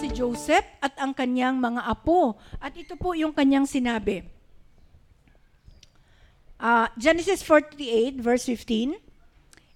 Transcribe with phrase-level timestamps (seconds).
[0.00, 2.40] si Joseph at ang kanyang mga apo.
[2.56, 4.24] At ito po yung kanyang sinabi.
[6.56, 8.96] Ah, Genesis 48 verse 15.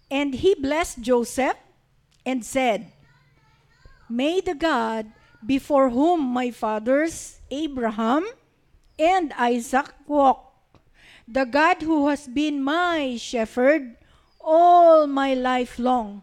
[0.09, 1.57] And he blessed Joseph
[2.25, 2.89] and said,
[4.09, 5.13] May the God
[5.45, 8.25] before whom my fathers Abraham
[8.97, 10.57] and Isaac walked,
[11.29, 13.97] the God who has been my shepherd
[14.45, 16.21] all my life long,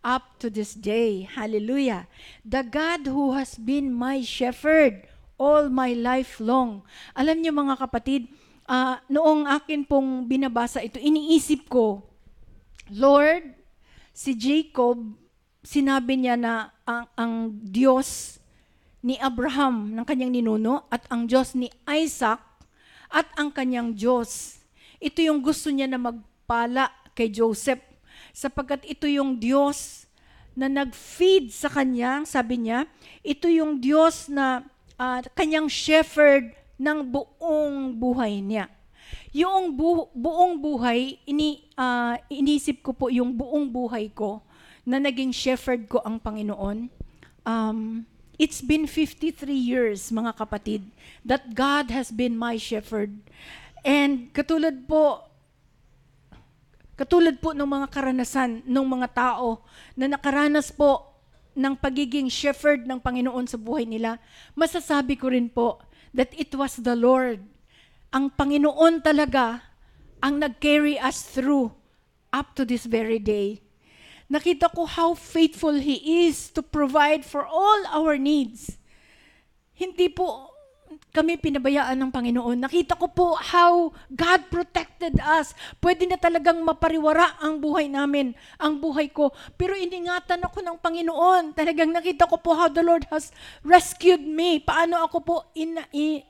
[0.00, 1.28] up to this day.
[1.28, 2.08] Hallelujah.
[2.42, 5.04] The God who has been my shepherd
[5.36, 6.82] all my life long.
[7.14, 8.26] Alam niyo mga kapatid,
[8.66, 12.02] ah, noong akin pong binabasa ito, iniisip ko,
[12.90, 13.54] Lord,
[14.10, 14.98] si Jacob,
[15.62, 18.40] sinabi niya na ang, ang Diyos
[19.04, 22.42] ni Abraham ng kanyang ninuno at ang Diyos ni Isaac
[23.12, 24.58] at ang kanyang Diyos.
[24.98, 27.82] Ito yung gusto niya na magpala kay Joseph
[28.30, 30.06] sapagkat ito yung Diyos
[30.54, 32.86] na nag-feed sa kanya, sabi niya,
[33.26, 34.62] ito yung Diyos na
[34.94, 38.66] ah, kanyang shepherd ng buong buhay niya.
[39.30, 44.42] Yung bu- buong buhay, ini, ah, inisip ko po yung buong buhay ko
[44.82, 46.90] na naging shepherd ko ang Panginoon.
[47.46, 50.90] Um, it's been 53 years, mga kapatid,
[51.22, 53.14] that God has been my shepherd.
[53.86, 55.27] And katulad po,
[56.98, 59.62] katulad po ng mga karanasan ng mga tao
[59.94, 61.14] na nakaranas po
[61.54, 64.18] ng pagiging shepherd ng Panginoon sa buhay nila,
[64.58, 65.78] masasabi ko rin po
[66.10, 67.38] that it was the Lord
[68.08, 69.60] ang Panginoon talaga
[70.24, 71.76] ang nag-carry us through
[72.32, 73.60] up to this very day.
[74.28, 78.76] Nakita ko how faithful He is to provide for all our needs.
[79.72, 80.52] Hindi po
[81.08, 82.58] kami pinabayaan ng Panginoon.
[82.60, 85.56] Nakita ko po how God protected us.
[85.80, 89.32] Pwede na talagang mapariwara ang buhay namin, ang buhay ko.
[89.56, 91.56] Pero iningatan ako ng Panginoon.
[91.56, 93.32] Talagang nakita ko po how the Lord has
[93.64, 94.60] rescued me.
[94.60, 96.22] Paano ako po in, i-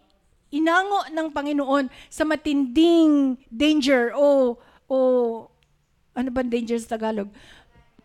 [0.54, 4.56] inango ng Panginoon sa matinding danger o
[4.88, 4.96] o
[6.16, 7.28] ano ba danger sa Tagalog?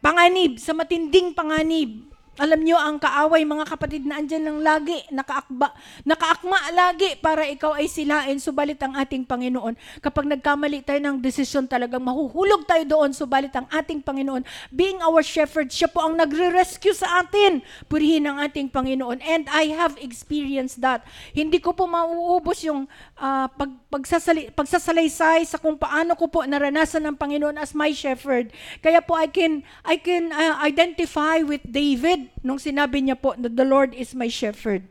[0.04, 2.13] Panganib, sa matinding panganib.
[2.34, 5.70] Alam nyo, ang kaaway, mga kapatid, na andyan lang lagi, nakaakba,
[6.02, 9.78] nakaakma lagi para ikaw ay silain, subalit ang ating Panginoon.
[10.02, 14.42] Kapag nagkamali tayo ng desisyon, talagang mahuhulog tayo doon, subalit ang ating Panginoon,
[14.74, 17.62] being our shepherd, siya po ang nagre-rescue sa atin.
[17.86, 19.22] Purihin ang ating Panginoon.
[19.22, 21.06] And I have experienced that.
[21.38, 22.90] Hindi ko po mauubos yung
[23.22, 28.50] ah, pag, pagsasali, pagsasalaysay sa kung paano ko po naranasan ng Panginoon as my shepherd.
[28.82, 33.50] Kaya po I can, I can ah, identify with David nung sinabi niya po na
[33.50, 34.86] the Lord is my shepherd.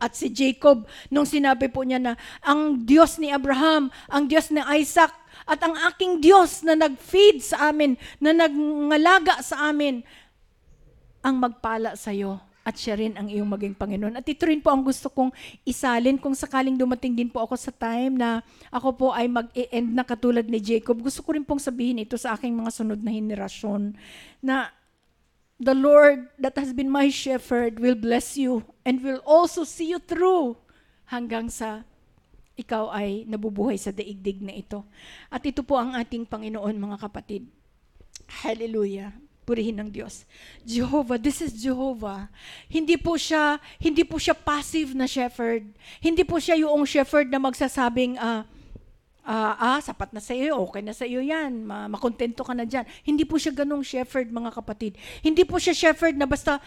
[0.00, 4.64] At si Jacob, nung sinabi po niya na ang Diyos ni Abraham, ang Diyos ni
[4.80, 5.12] Isaac,
[5.44, 10.00] at ang aking Diyos na nag-feed sa amin, na nangalaga sa amin,
[11.20, 14.20] ang magpala sa iyo at siya rin ang iyong maging Panginoon.
[14.20, 15.32] At ito rin po ang gusto kong
[15.64, 20.04] isalin kung sakaling dumating din po ako sa time na ako po ay mag-e-end na
[20.04, 21.00] katulad ni Jacob.
[21.00, 23.96] Gusto ko rin pong sabihin ito sa aking mga sunod na henerasyon
[24.44, 24.70] na
[25.60, 30.00] the Lord that has been my shepherd will bless you and will also see you
[30.00, 30.56] through
[31.12, 31.84] hanggang sa
[32.56, 34.80] ikaw ay nabubuhay sa daigdig na ito.
[35.28, 37.44] At ito po ang ating Panginoon, mga kapatid.
[38.44, 39.12] Hallelujah.
[39.44, 40.24] Purihin ng Diyos.
[40.64, 42.28] Jehovah, this is Jehovah.
[42.68, 45.72] Hindi po siya, hindi po siya passive na shepherd.
[46.00, 48.44] Hindi po siya yung shepherd na magsasabing, ah,
[49.24, 52.64] ah, ah, sapat na sa iyo, okay na sa iyo yan, ma makontento ka na
[52.64, 52.84] dyan.
[53.04, 54.96] Hindi po siya ganong shepherd, mga kapatid.
[55.20, 56.58] Hindi po siya shepherd na basta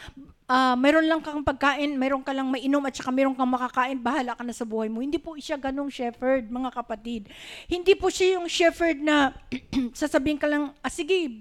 [0.48, 4.38] ah, mayroon lang kang pagkain, mayroon ka lang mainom at saka mayroon kang makakain, bahala
[4.38, 5.02] ka na sa buhay mo.
[5.02, 7.32] Hindi po siya ganong shepherd, mga kapatid.
[7.66, 9.34] Hindi po siya yung shepherd na
[10.02, 11.32] sasabihin ka lang, ah, sige,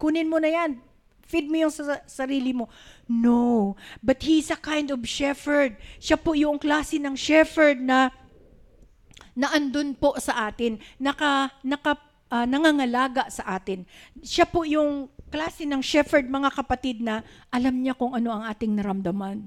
[0.00, 0.80] kunin mo na yan,
[1.30, 2.66] feed mo yung sa sarili mo.
[3.06, 3.78] No.
[4.02, 5.78] But he's a kind of shepherd.
[6.02, 8.10] Siya po yung klase ng shepherd na
[9.34, 11.98] na andun po sa atin, naka, naka,
[12.30, 13.86] ah, nangangalaga sa atin.
[14.22, 18.74] Siya po yung klase ng shepherd, mga kapatid, na alam niya kung ano ang ating
[18.74, 19.46] naramdaman.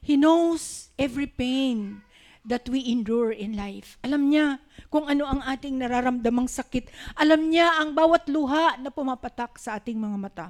[0.00, 2.04] He knows every pain
[2.44, 4.00] that we endure in life.
[4.00, 6.88] Alam niya kung ano ang ating nararamdamang sakit.
[7.16, 10.46] Alam niya ang bawat luha na pumapatak sa ating mga mata.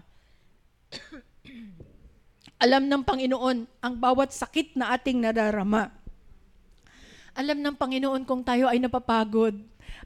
[2.64, 5.99] Alam ng Panginoon ang bawat sakit na ating nadarama.
[7.38, 9.54] Alam ng Panginoon kung tayo ay napapagod.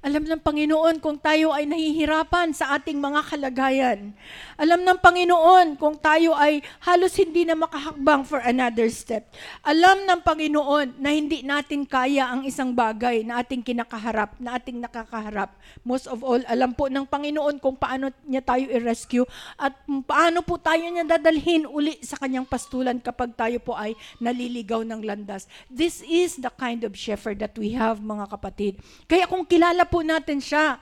[0.02, 4.10] Alam ng Panginoon kung tayo ay nahihirapan sa ating mga kalagayan.
[4.58, 9.30] Alam ng Panginoon kung tayo ay halos hindi na makahakbang for another step.
[9.62, 14.82] Alam ng Panginoon na hindi natin kaya ang isang bagay na ating kinakaharap, na ating
[14.82, 15.54] nakakaharap.
[15.86, 20.58] Most of all, alam po ng Panginoon kung paano niya tayo i-rescue at paano po
[20.58, 25.46] tayo niya dadalhin uli sa kanyang pastulan kapag tayo po ay naliligaw ng landas.
[25.70, 28.72] This is the kind of shepherd that we have, mga kapatid.
[29.06, 30.80] Kaya kung kilala po natin siya,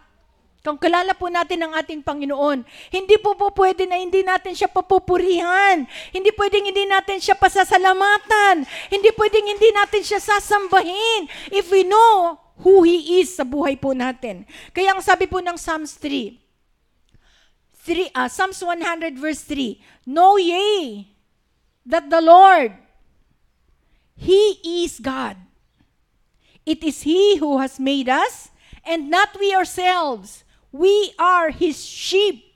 [0.63, 2.63] kung kilala po natin ang ating Panginoon,
[2.95, 5.83] hindi po po pwede na hindi natin siya papupurihan.
[6.15, 8.63] Hindi pwedeng hindi natin siya pasasalamatan.
[8.87, 11.27] Hindi pwedeng hindi natin siya sasambahin.
[11.51, 14.47] If we know who He is sa buhay po natin.
[14.71, 16.39] Kaya ang sabi po ng Psalms 3,
[17.83, 21.11] 3 uh, Psalms 100 verse 3, Know ye
[21.83, 22.71] that the Lord,
[24.15, 25.35] He is God.
[26.63, 28.52] It is He who has made us,
[28.85, 30.45] and not we ourselves.
[30.71, 32.55] We are His sheep.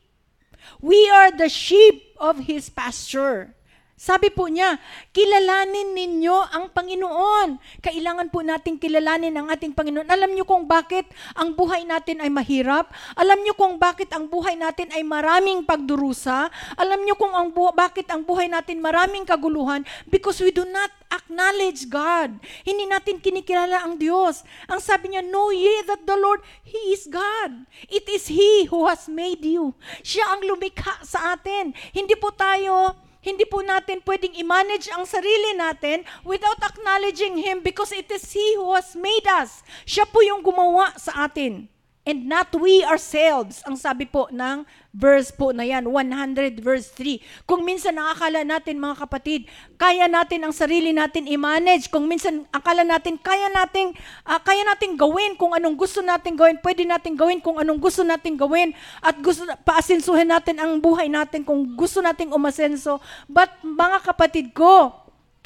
[0.81, 3.56] We are the sheep of His pasture.
[3.97, 4.77] Sabi po niya,
[5.17, 7.81] kilalanin ninyo ang Panginoon.
[7.81, 10.05] Kailangan po nating kilalanin ang ating Panginoon.
[10.13, 12.93] Alam niyo kung bakit ang buhay natin ay mahirap?
[13.17, 16.53] Alam niyo kung bakit ang buhay natin ay maraming pagdurusa?
[16.77, 19.81] Alam niyo kung ang bu- bakit ang buhay natin maraming kaguluhan?
[20.13, 22.37] Because we do not acknowledge God.
[22.69, 24.45] Hindi natin kinikilala ang Diyos.
[24.69, 27.65] Ang sabi niya, know ye that the Lord, He is God.
[27.89, 29.73] It is He who has made you.
[30.05, 31.73] Siya ang lumikha sa atin.
[31.97, 37.91] Hindi po tayo hindi po natin pwedeng i-manage ang sarili natin without acknowledging Him because
[37.91, 39.67] it is He who has made us.
[39.83, 41.67] Siya po yung gumawa sa atin.
[42.07, 43.67] And not we ourselves.
[43.67, 44.63] Ang sabi po ng
[44.95, 47.19] verse po na yan, 100 verse 3.
[47.51, 51.91] Kung minsan nakakala natin mga kapatid, kaya natin ang sarili natin i-manage.
[51.91, 53.91] Kung minsan akala natin kaya nating
[54.23, 58.07] uh, kaya nating gawin kung anong gusto nating gawin, pwede nating gawin kung anong gusto
[58.07, 58.71] nating gawin
[59.03, 63.03] at gusto paasensuhin natin ang buhay natin kung gusto nating umasenso.
[63.27, 64.95] But mga kapatid ko,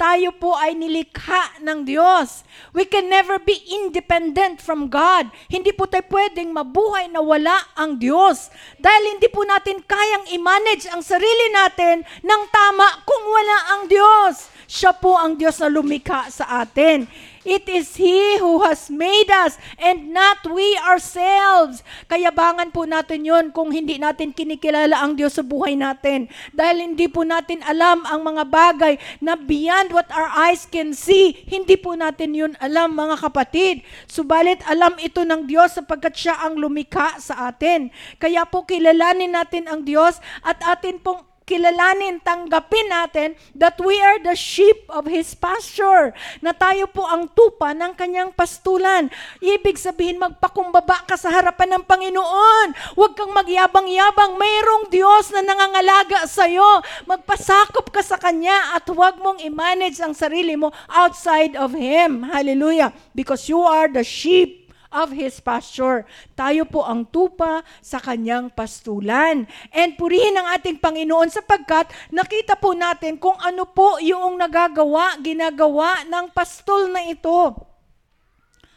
[0.01, 2.41] tayo po ay nilikha ng Diyos.
[2.73, 5.29] We can never be independent from God.
[5.45, 8.49] Hindi po tayo pwedeng mabuhay na wala ang Diyos.
[8.81, 14.49] Dahil hindi po natin kayang i-manage ang sarili natin ng tama kung wala ang Diyos.
[14.65, 17.05] Siya po ang Diyos na lumikha sa atin.
[17.41, 21.81] It is He who has made us and not we ourselves.
[22.05, 26.29] Kayabangan po natin yon kung hindi natin kinikilala ang Diyos sa buhay natin.
[26.53, 28.93] Dahil hindi po natin alam ang mga bagay
[29.25, 31.33] na beyond what our eyes can see.
[31.49, 33.81] Hindi po natin yun alam mga kapatid.
[34.05, 37.89] Subalit alam ito ng Diyos sapagkat siya ang lumikha sa atin.
[38.21, 44.23] Kaya po kilalanin natin ang Diyos at atin pong kilalanin, tanggapin natin that we are
[44.23, 49.11] the sheep of His pasture, na tayo po ang tupa ng kanyang pastulan.
[49.43, 52.95] Ibig sabihin, magpakumbaba ka sa harapan ng Panginoon.
[52.95, 54.39] Huwag kang magyabang-yabang.
[54.39, 56.79] Mayroong Diyos na nangangalaga sa iyo.
[57.03, 62.23] Magpasakop ka sa Kanya at huwag mong i-manage ang sarili mo outside of Him.
[62.29, 62.95] Hallelujah.
[63.11, 64.60] Because you are the sheep
[64.91, 66.03] of His pasture.
[66.35, 69.47] Tayo po ang tupa sa kanyang pastulan.
[69.71, 76.03] And purihin ang ating Panginoon sapagkat nakita po natin kung ano po yung nagagawa, ginagawa
[76.05, 77.55] ng pastol na ito.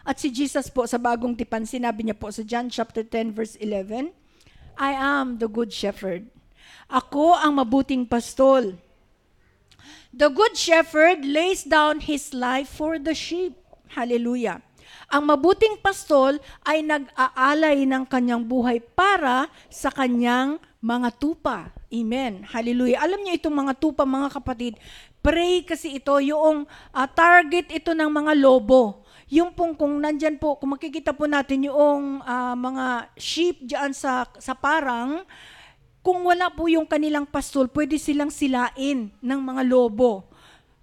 [0.07, 3.57] At si Jesus po sa bagong tipan, sinabi niya po sa John chapter 10 verse
[3.59, 4.13] 11,
[4.79, 6.29] I am the good shepherd.
[6.93, 8.77] Ako ang mabuting pastol.
[10.13, 13.57] The good shepherd lays down his life for the sheep.
[13.97, 14.63] Hallelujah.
[15.13, 21.73] Ang mabuting pastol ay nag-aalay ng kanyang buhay para sa kanyang mga tupa.
[21.89, 22.45] Amen.
[22.45, 23.01] Hallelujah.
[23.01, 24.77] Alam niyo itong mga tupa, mga kapatid,
[25.25, 29.01] pray kasi ito, yung uh, target ito ng mga lobo.
[29.33, 34.29] Yung pong kung nandyan po, kung makikita po natin yung uh, mga sheep diyan sa,
[34.37, 35.25] sa parang,
[36.05, 40.29] kung wala po yung kanilang pastol, pwede silang silain ng mga lobo.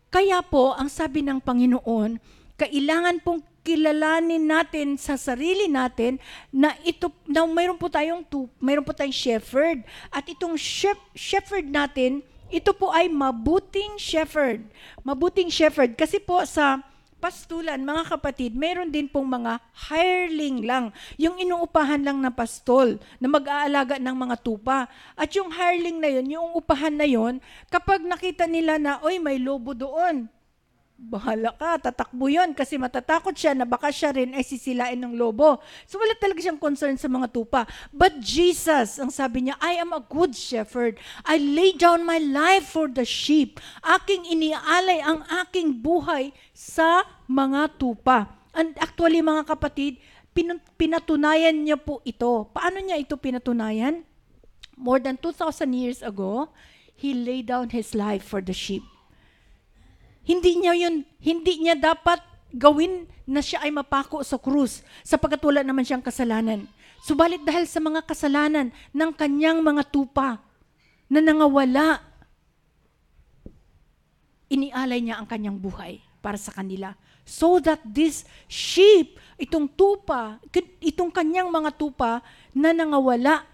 [0.09, 2.17] Kaya po, ang sabi ng Panginoon,
[2.57, 6.17] kailangan pong kilalanin natin sa sarili natin
[6.49, 9.85] na ito na mayroon po tayong tu, mayroon po tayong shepherd.
[10.09, 14.67] At itong shep, shepherd natin ito po ay mabuting shepherd.
[15.07, 15.95] Mabuting shepherd.
[15.95, 16.83] Kasi po sa
[17.21, 20.85] pastulan mga kapatid mayroon din pong mga hireling lang.
[21.15, 24.89] Yung inuupahan lang na pastol na mag-aalaga ng mga tupa.
[25.15, 27.39] At yung hireling na yon yung upahan na yon
[27.71, 30.27] kapag nakita nila na oy may lobo doon
[31.01, 35.57] bahala ka, tatakbo yun kasi matatakot siya na baka siya rin ay sisilain ng lobo.
[35.89, 37.65] So wala talaga siyang concern sa mga tupa.
[37.89, 41.01] But Jesus, ang sabi niya, I am a good shepherd.
[41.25, 43.57] I lay down my life for the sheep.
[43.81, 48.29] Aking inialay ang aking buhay sa mga tupa.
[48.53, 49.97] And actually mga kapatid,
[50.37, 52.45] pin- pinatunayan niya po ito.
[52.53, 54.05] Paano niya ito pinatunayan?
[54.77, 56.53] More than 2,000 years ago,
[56.93, 58.85] He laid down His life for the sheep.
[60.21, 62.21] Hindi niya yun, hindi niya dapat
[62.53, 66.67] gawin na siya ay mapako sa krus sapagkat wala naman siyang kasalanan.
[67.01, 70.37] Subalit dahil sa mga kasalanan ng kanyang mga tupa
[71.09, 72.03] na nangawala,
[74.51, 76.93] inialay niya ang kanyang buhay para sa kanila.
[77.25, 80.37] So that this sheep, itong tupa,
[80.83, 82.21] itong kanyang mga tupa
[82.53, 83.47] na nangawala,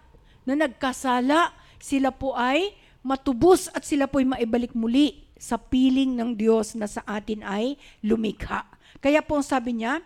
[0.48, 2.72] na nagkasala, sila po ay
[3.04, 7.78] matubos at sila po ay maibalik muli sa piling ng Diyos na sa atin ay
[8.02, 8.66] lumikha.
[9.00, 10.02] Kaya po sabi niya,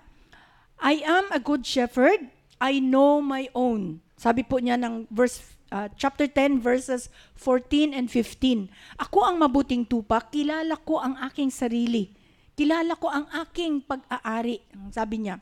[0.82, 2.28] I am a good shepherd,
[2.62, 4.04] I know my own.
[4.20, 7.10] Sabi po niya ng verse uh, chapter 10 verses
[7.40, 8.70] 14 and 15.
[9.00, 12.12] Ako ang mabuting tupa, kilala ko ang aking sarili.
[12.54, 14.62] Kilala ko ang aking pag-aari,
[14.92, 15.40] sabi niya.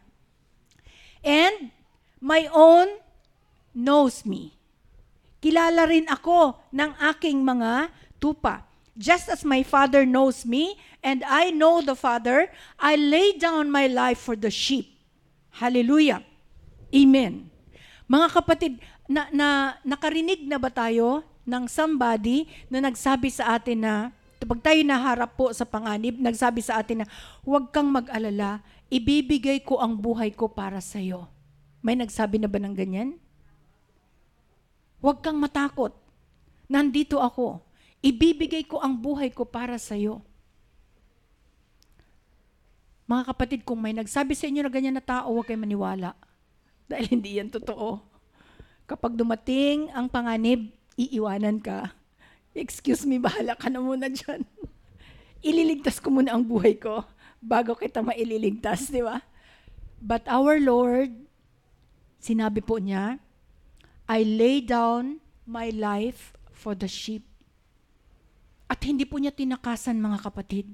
[1.25, 1.73] And
[2.23, 3.01] my own
[3.75, 4.55] knows me.
[5.43, 7.91] Kilala rin ako ng aking mga
[8.21, 8.68] tupa.
[8.99, 13.87] Just as my Father knows me, and I know the Father, I lay down my
[13.87, 14.91] life for the sheep.
[15.55, 16.19] Hallelujah.
[16.91, 17.47] Amen.
[18.11, 18.73] Mga kapatid,
[19.07, 23.93] na, na, nakarinig na ba tayo ng somebody na nagsabi sa atin na,
[24.43, 27.07] pag tayo naharap po sa panganib, nagsabi sa atin na,
[27.47, 28.59] huwag kang mag-alala,
[28.91, 31.23] ibibigay ko ang buhay ko para sa iyo.
[31.79, 33.15] May nagsabi na ba ng ganyan?
[34.99, 35.95] Huwag kang matakot.
[36.67, 37.63] Nandito ako.
[37.99, 40.23] Ibibigay ko ang buhay ko para sa iyo.
[43.09, 46.13] Mga kapatid, kung may nagsabi sa inyo na ganyan na tao, huwag kayong maniwala.
[46.89, 47.99] Dahil hindi yan totoo.
[48.85, 51.93] Kapag dumating ang panganib, iiwanan ka.
[52.53, 54.45] Excuse me, bahala ka na muna dyan.
[55.49, 57.05] Ililigtas ko muna ang buhay ko
[57.39, 59.23] bago kita maililigtas, di ba?
[59.99, 61.15] But our Lord,
[62.19, 63.19] sinabi po niya,
[64.07, 67.28] I lay down my life for the sheep.
[68.69, 70.69] At hindi po niya tinakasan mga kapatid.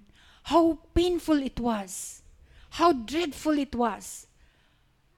[0.51, 2.21] How painful it was.
[2.75, 4.27] How dreadful it was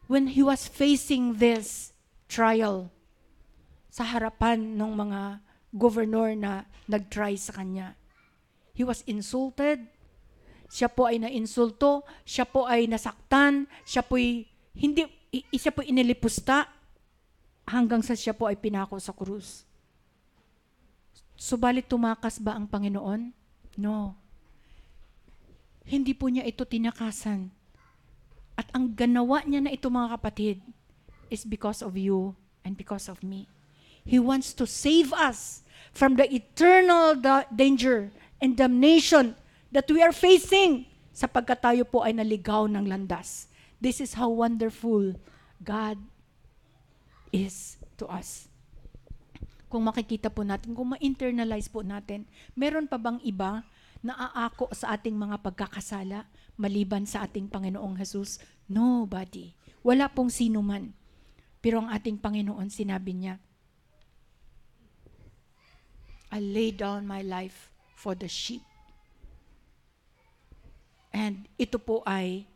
[0.06, 1.92] when he was facing this
[2.30, 2.94] trial
[3.92, 5.22] sa harapan ng mga
[5.74, 7.98] governor na nag-try sa kanya.
[8.72, 9.84] He was insulted.
[10.72, 12.08] Siya po ay nainsulto.
[12.24, 13.68] Siya po ay nasaktan.
[13.84, 15.04] Siya po ay hindi,
[15.58, 16.70] siya po inilipusta
[17.68, 19.67] hanggang sa siya po ay pinako sa krus.
[21.38, 23.30] Subalit tumakas ba ang Panginoon?
[23.78, 24.18] No.
[25.86, 27.54] Hindi po niya ito tinakasan.
[28.58, 30.58] At ang ganawa niya na ito mga kapatid
[31.30, 32.34] is because of you
[32.66, 33.46] and because of me.
[34.02, 35.62] He wants to save us
[35.94, 38.10] from the eternal da- danger
[38.42, 39.38] and damnation
[39.70, 43.46] that we are facing sapagkat tayo po ay naligaw ng landas.
[43.78, 45.14] This is how wonderful
[45.62, 46.02] God
[47.30, 48.50] is to us.
[49.68, 52.24] Kung makikita po natin, kung ma-internalize po natin,
[52.56, 53.68] meron pa bang iba
[54.00, 56.24] na aako sa ating mga pagkakasala
[56.56, 58.40] maliban sa ating Panginoong Jesus?
[58.72, 59.52] Nobody.
[59.84, 60.96] Wala pong sino man.
[61.60, 63.36] Pero ang ating Panginoon, sinabi niya,
[66.32, 68.64] I lay down my life for the sheep.
[71.16, 72.48] And ito po ay,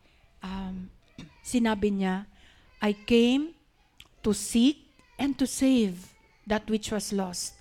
[0.44, 0.92] um,
[1.44, 2.28] sinabi niya,
[2.80, 3.56] I came
[4.20, 6.11] to seek and to save
[6.46, 7.58] that which was lost.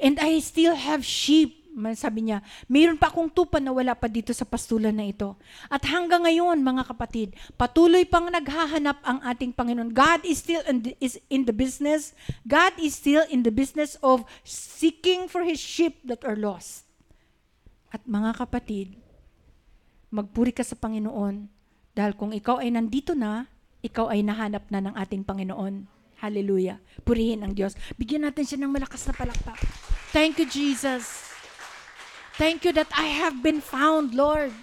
[0.00, 1.60] And I still have sheep.
[1.96, 5.32] Sabi niya, mayroon pa akong tupa na wala pa dito sa pastulan na ito.
[5.72, 9.88] At hanggang ngayon, mga kapatid, patuloy pang naghahanap ang ating Panginoon.
[9.88, 12.12] God is still in the, is in the business.
[12.44, 16.84] God is still in the business of seeking for His sheep that are lost.
[17.88, 19.00] At mga kapatid,
[20.12, 21.48] magpuri ka sa Panginoon
[21.96, 23.48] dahil kung ikaw ay nandito na,
[23.80, 25.88] ikaw ay nahanap na ng ating Panginoon.
[26.22, 26.78] Hallelujah.
[27.02, 27.74] Purihin ang Diyos.
[27.98, 29.58] Bigyan natin siya ng malakas na palakpak.
[30.14, 31.34] Thank you, Jesus.
[32.38, 34.54] Thank you that I have been found, Lord.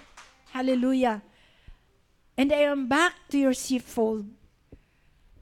[0.56, 1.20] Hallelujah.
[2.40, 4.24] And I am back to your sheepfold.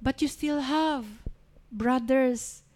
[0.03, 1.07] But you still have
[1.71, 2.67] brothers.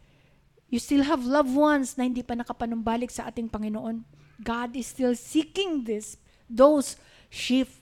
[0.70, 4.06] You still have loved ones na hindi pa nakapanumbalik sa ating Panginoon.
[4.38, 6.14] God is still seeking this,
[6.46, 6.94] those
[7.26, 7.74] sheep,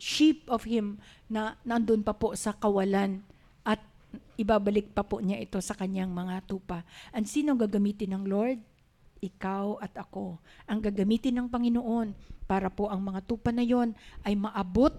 [0.00, 3.28] sheep of Him na nandun pa po sa kawalan
[4.36, 6.82] ibabalik pa po niya ito sa kanyang mga tupa.
[7.14, 8.58] Ang sino gagamitin ng Lord?
[9.24, 10.36] ikaw at ako
[10.68, 12.12] ang gagamitin ng Panginoon
[12.44, 14.92] para po ang mga tupa na yon ay maabot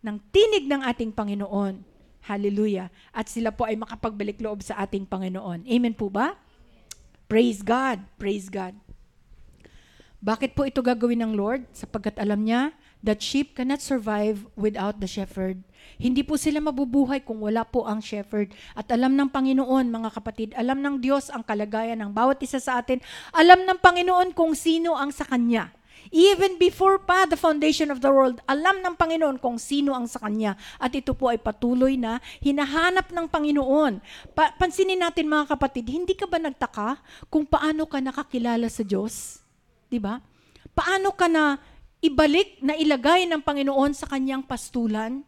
[0.00, 1.84] ng tinig ng ating Panginoon.
[2.24, 2.88] Hallelujah.
[3.12, 5.68] At sila po ay makapagbalik loob sa ating Panginoon.
[5.68, 6.36] Amen po ba?
[7.28, 8.00] Praise God.
[8.16, 8.72] Praise God.
[10.20, 11.64] Bakit po ito gagawin ng Lord?
[11.72, 15.64] Sapagkat alam niya that sheep cannot survive without the shepherd.
[16.00, 18.56] Hindi po sila mabubuhay kung wala po ang shepherd.
[18.72, 22.80] At alam ng Panginoon, mga kapatid, alam ng Diyos ang kalagayan ng bawat isa sa
[22.80, 23.04] atin.
[23.36, 25.68] Alam ng Panginoon kung sino ang sa Kanya.
[26.08, 30.24] Even before pa the foundation of the world, alam ng Panginoon kung sino ang sa
[30.24, 30.56] Kanya.
[30.80, 34.00] At ito po ay patuloy na hinahanap ng Panginoon.
[34.32, 39.44] Pa- pansinin natin mga kapatid, hindi ka ba nagtaka kung paano ka nakakilala sa Diyos?
[39.86, 40.18] Di ba?
[40.72, 41.60] Paano ka na
[42.00, 45.22] ibalik na ilagay ng Panginoon sa kanyang pastulan?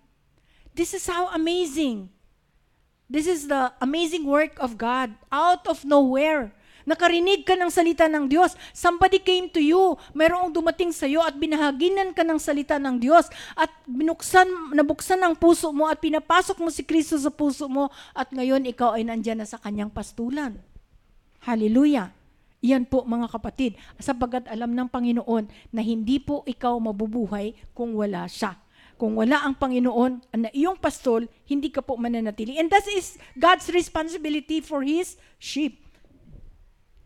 [0.72, 2.08] This is how amazing.
[3.12, 6.56] This is the amazing work of God out of nowhere.
[6.88, 8.56] Nakarinig ka ng salita ng Diyos.
[8.72, 9.94] Somebody came to you.
[10.16, 15.36] Mayroong dumating sa iyo at binahaginan ka ng salita ng Diyos at binuksan, nabuksan ang
[15.36, 19.44] puso mo at pinapasok mo si Kristo sa puso mo at ngayon ikaw ay nandyan
[19.44, 20.58] na sa kanyang pastulan.
[21.44, 22.10] Hallelujah.
[22.62, 28.24] Iyan po mga kapatid, sapagat alam ng Panginoon na hindi po ikaw mabubuhay kung wala
[28.30, 28.54] siya.
[29.02, 32.54] Kung wala ang Panginoon na iyong pastol, hindi ka po mananatili.
[32.54, 35.82] And that is God's responsibility for His sheep.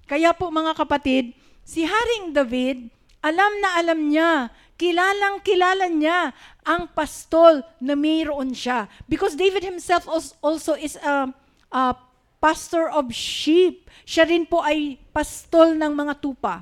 [0.04, 1.32] Kaya po mga kapatid,
[1.64, 2.92] si Haring David,
[3.24, 6.36] alam na alam niya, kilalang kilala niya
[6.68, 8.92] ang pastol na mayroon siya.
[9.08, 11.32] Because David himself als- also is a,
[11.72, 11.96] a
[12.44, 13.88] pastor of sheep.
[14.04, 16.60] Siya rin po ay pastol ng mga tupa.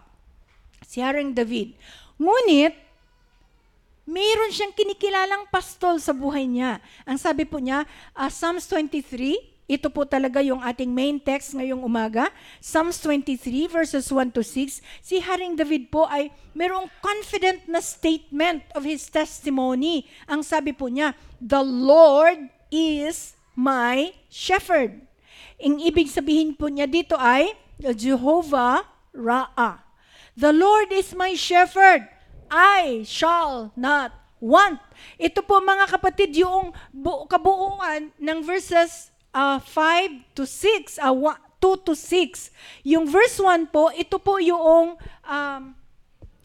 [0.87, 1.75] Si Haring David.
[2.23, 2.84] Ngunit,
[4.05, 6.81] mayroon siyang kinikilalang pastol sa buhay niya.
[7.09, 11.81] Ang sabi po niya, ah, Psalms 23, ito po talaga yung ating main text ngayong
[11.81, 12.29] umaga.
[12.61, 14.85] Psalms 23 verses 1 to 6.
[15.01, 20.05] Si Haring David po ay merong confident na statement of his testimony.
[20.29, 25.01] Ang sabi po niya, The Lord is my shepherd.
[25.57, 28.85] Ang ibig sabihin po niya dito ay Jehovah
[29.17, 29.81] Ra'a.
[30.37, 32.14] The Lord is my shepherd.
[32.51, 34.81] I shall not want.
[35.17, 41.15] Ito po mga kapatid yung bu- kabuuan ng verses uh, 5 to 6, uh,
[41.59, 42.53] 2 to 6.
[42.85, 45.63] Yung verse 1 po, ito po yung um,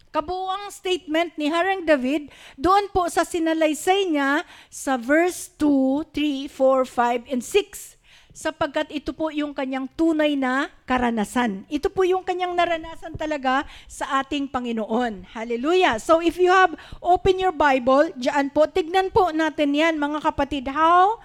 [0.09, 4.41] kabuuang statement ni Harang David doon po sa sinalaysay niya
[4.71, 7.98] sa verse 2, 3, 4, 5, and 6
[8.33, 11.65] sapagkat ito po yung kanyang tunay na karanasan.
[11.67, 15.33] Ito po yung kanyang naranasan talaga sa ating Panginoon.
[15.33, 15.97] Hallelujah.
[15.97, 20.69] So if you have open your Bible, diyan po, tignan po natin yan mga kapatid,
[20.71, 21.19] how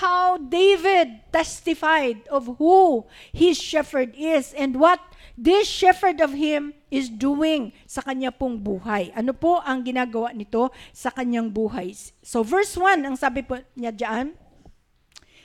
[0.00, 3.04] how David testified of who
[3.36, 5.00] his shepherd is and what
[5.36, 9.10] this shepherd of him is doing sa kanya pong buhay.
[9.12, 11.92] Ano po ang ginagawa nito sa kanyang buhay?
[12.22, 14.43] So verse 1, ang sabi po niya diyan,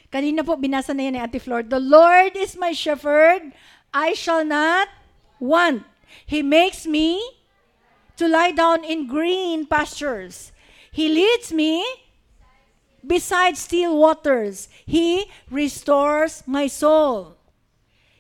[0.10, 1.62] Kanina po binasa na yan ni Ate Flor.
[1.62, 3.54] The Lord is my shepherd,
[3.94, 4.90] I shall not
[5.38, 5.86] want.
[6.26, 7.22] He makes me
[8.18, 10.52] to lie down in green pastures.
[10.92, 11.86] He leads me
[13.06, 14.68] beside still waters.
[14.86, 17.38] He restores my soul.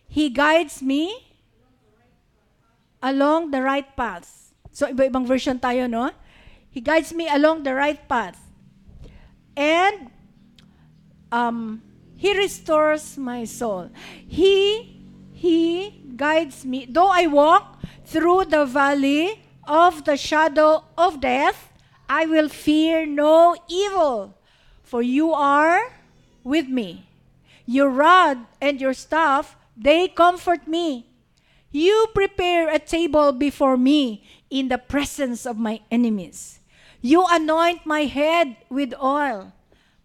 [0.07, 1.33] He guides me
[3.01, 4.53] along the right path.
[4.71, 6.13] So iba-ibang version tayo, no?
[6.69, 8.37] He guides me along the right path.
[9.57, 10.13] And
[11.31, 11.81] um,
[12.15, 13.89] He restores my soul.
[14.27, 15.01] He,
[15.33, 16.85] He guides me.
[16.89, 21.71] Though I walk through the valley of the shadow of death,
[22.09, 24.35] I will fear no evil,
[24.81, 25.93] for you are
[26.43, 27.05] with me.
[27.65, 31.05] Your rod and your staff, they comfort me.
[31.71, 36.59] You prepare a table before me in the presence of my enemies.
[37.01, 39.53] You anoint my head with oil.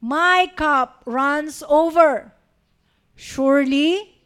[0.05, 2.37] My cup runs over.
[3.17, 4.21] Surely,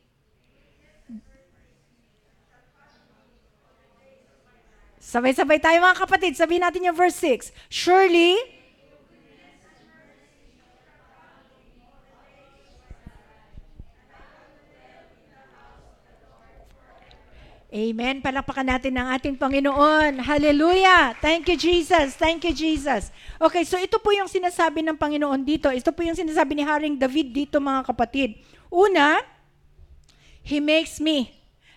[4.98, 7.54] sabay-sabay tayo mga kapatid, sabihin natin yung verse 6.
[7.70, 8.34] Surely,
[17.68, 18.24] Amen.
[18.24, 20.24] Palakpakan natin ang ating Panginoon.
[20.24, 21.12] Hallelujah.
[21.20, 22.16] Thank you, Jesus.
[22.16, 23.12] Thank you, Jesus.
[23.36, 25.68] Okay, so ito po yung sinasabi ng Panginoon dito.
[25.68, 28.40] Ito po yung sinasabi ni Haring David dito, mga kapatid.
[28.72, 29.20] Una,
[30.40, 31.28] He makes me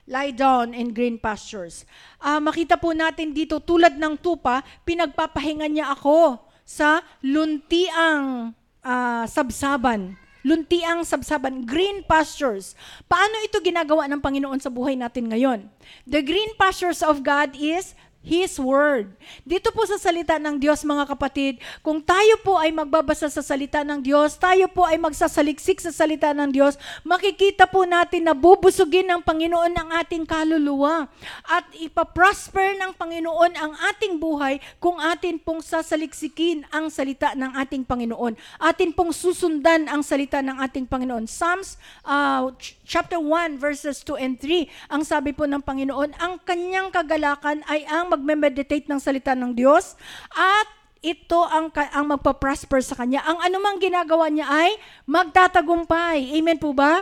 [0.07, 1.83] lie down in green pastures.
[2.23, 10.15] Ah, makita po natin dito, tulad ng tupa, pinagpapahinga niya ako sa luntiang ah, sabsaban
[10.41, 12.73] luntiang sabsaban, green pastures.
[13.05, 15.69] Paano ito ginagawa ng Panginoon sa buhay natin ngayon?
[16.09, 19.17] The green pastures of God is His Word.
[19.41, 23.81] Dito po sa salita ng Diyos, mga kapatid, kung tayo po ay magbabasa sa salita
[23.81, 29.09] ng Diyos, tayo po ay magsasaliksik sa salita ng Diyos, makikita po natin na bubusugin
[29.09, 31.09] ng Panginoon ang ating kaluluwa
[31.49, 37.81] at ipaprosper ng Panginoon ang ating buhay kung atin pong sasaliksikin ang salita ng ating
[37.81, 38.37] Panginoon.
[38.61, 41.25] Atin pong susundan ang salita ng ating Panginoon.
[41.25, 41.73] Psalms
[42.05, 42.53] uh,
[42.85, 47.81] chapter 1 verses 2 and 3, ang sabi po ng Panginoon, ang kanyang kagalakan ay
[47.89, 49.95] ang magme-meditate ng salita ng Diyos
[50.35, 50.67] at
[51.01, 53.25] ito ang, ang magpa-prosper sa kanya.
[53.25, 54.77] Ang anumang ginagawa niya ay
[55.09, 56.37] magtatagumpay.
[56.37, 57.01] Amen po ba?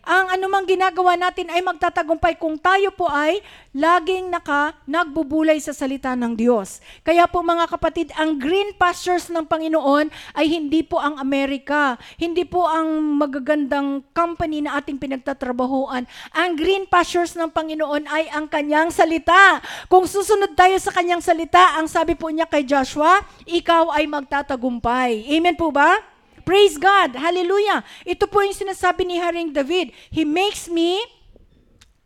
[0.00, 3.44] Ang anumang ginagawa natin ay magtatagumpay kung tayo po ay
[3.76, 6.80] laging naka nagbubulay sa salita ng Diyos.
[7.04, 12.48] Kaya po mga kapatid, ang green pastures ng Panginoon ay hindi po ang Amerika, hindi
[12.48, 16.08] po ang magagandang company na ating pinagtatrabahuan.
[16.32, 19.60] Ang green pastures ng Panginoon ay ang kanyang salita.
[19.92, 25.28] Kung susunod tayo sa kanyang salita, ang sabi po niya kay Joshua, ikaw ay magtatagumpay.
[25.28, 26.19] Amen po ba?
[26.42, 27.16] Praise God.
[27.16, 27.84] Hallelujah.
[28.04, 29.92] Ito po yung sinasabi ni Haring David.
[30.10, 31.00] He makes me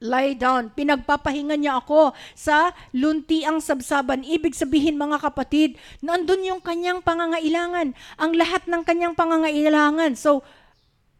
[0.05, 0.68] lie down.
[0.77, 4.27] Pinagpapahinga niya ako sa luntiang sabsaban.
[4.27, 7.97] Ibig sabihin mga kapatid, nandun yung kanyang pangangailangan.
[8.20, 10.12] Ang lahat ng kanyang pangangailangan.
[10.18, 10.44] So,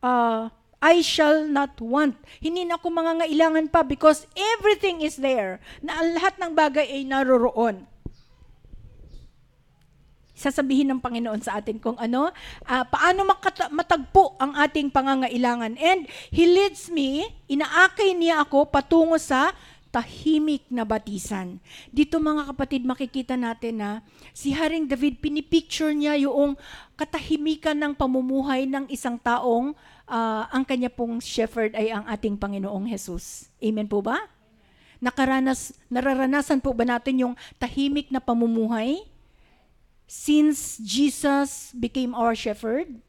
[0.05, 0.53] uh,
[0.85, 2.20] I shall not want.
[2.44, 5.64] Hindi na ako mangangailangan pa because everything is there.
[5.81, 7.88] Na ang lahat ng bagay ay naroroon
[10.35, 12.35] sasabihin ng Panginoon sa atin kung ano,
[12.66, 13.23] uh, paano
[13.70, 15.79] matagpo ang ating pangangailangan.
[15.79, 19.55] And He leads me, inaakay niya ako patungo sa
[19.94, 21.62] tahimik na batisan.
[21.94, 23.90] Dito mga kapatid, makikita natin na
[24.35, 26.59] si Haring David, pinipicture niya yung
[26.99, 29.70] katahimikan ng pamumuhay ng isang taong
[30.11, 33.47] uh, ang kanya pong shepherd ay ang ating Panginoong Jesus.
[33.62, 34.18] Amen po ba?
[34.99, 38.99] Nakaranas, nararanasan po ba natin yung tahimik na pamumuhay?
[40.06, 43.00] Since Jesus became our shepherd.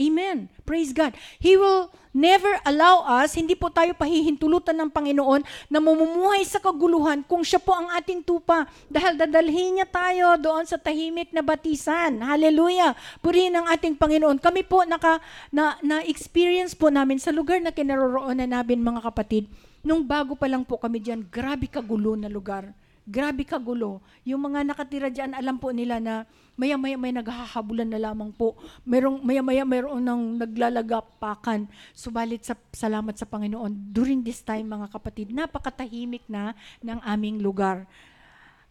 [0.00, 0.48] Amen.
[0.64, 1.12] Praise God.
[1.36, 7.20] He will never allow us, hindi po tayo pahihintulutan ng Panginoon na mamumuhay sa kaguluhan
[7.28, 8.64] kung siya po ang ating tupa.
[8.88, 12.16] Dahil dadalhin niya tayo doon sa tahimik na batisan.
[12.24, 12.96] Hallelujah.
[13.20, 14.40] Purihin ang ating Panginoon.
[14.40, 15.20] Kami po naka,
[15.52, 19.52] na, na-experience po namin sa lugar na kinaroroonan namin mga kapatid.
[19.84, 22.72] Nung bago pa lang po kami diyan, grabe kagulo na lugar.
[23.08, 24.04] Grabe kagulo.
[24.22, 28.54] Yung mga nakatira diyan, alam po nila na maya-maya may naghahabulan na lamang po.
[28.84, 31.64] Merong maya-maya mayroon ng naglalagapakan.
[31.96, 36.52] Subalit sa salamat sa Panginoon, during this time mga kapatid, napakatahimik na
[36.84, 37.88] ng aming lugar.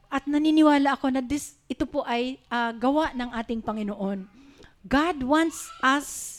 [0.10, 4.26] At naniniwala ako na this, ito po ay uh, gawa ng ating Panginoon.
[4.88, 6.39] God wants us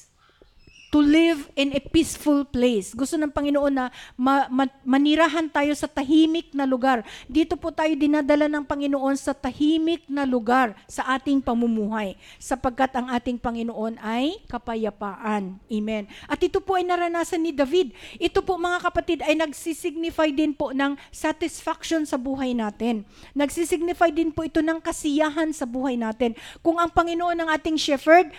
[0.91, 2.91] to live in a peaceful place.
[2.93, 7.07] Gusto ng Panginoon na ma- ma- manirahan tayo sa tahimik na lugar.
[7.31, 13.07] Dito po tayo dinadala ng Panginoon sa tahimik na lugar sa ating pamumuhay sapagkat ang
[13.15, 15.63] ating Panginoon ay kapayapaan.
[15.71, 16.11] Amen.
[16.27, 17.95] At ito po ay naranasan ni David.
[18.19, 23.07] Ito po mga kapatid ay nagsisignify din po ng satisfaction sa buhay natin.
[23.39, 26.35] Nagsisignify din po ito ng kasiyahan sa buhay natin.
[26.67, 28.35] Kung ang Panginoon ang ating shepherd,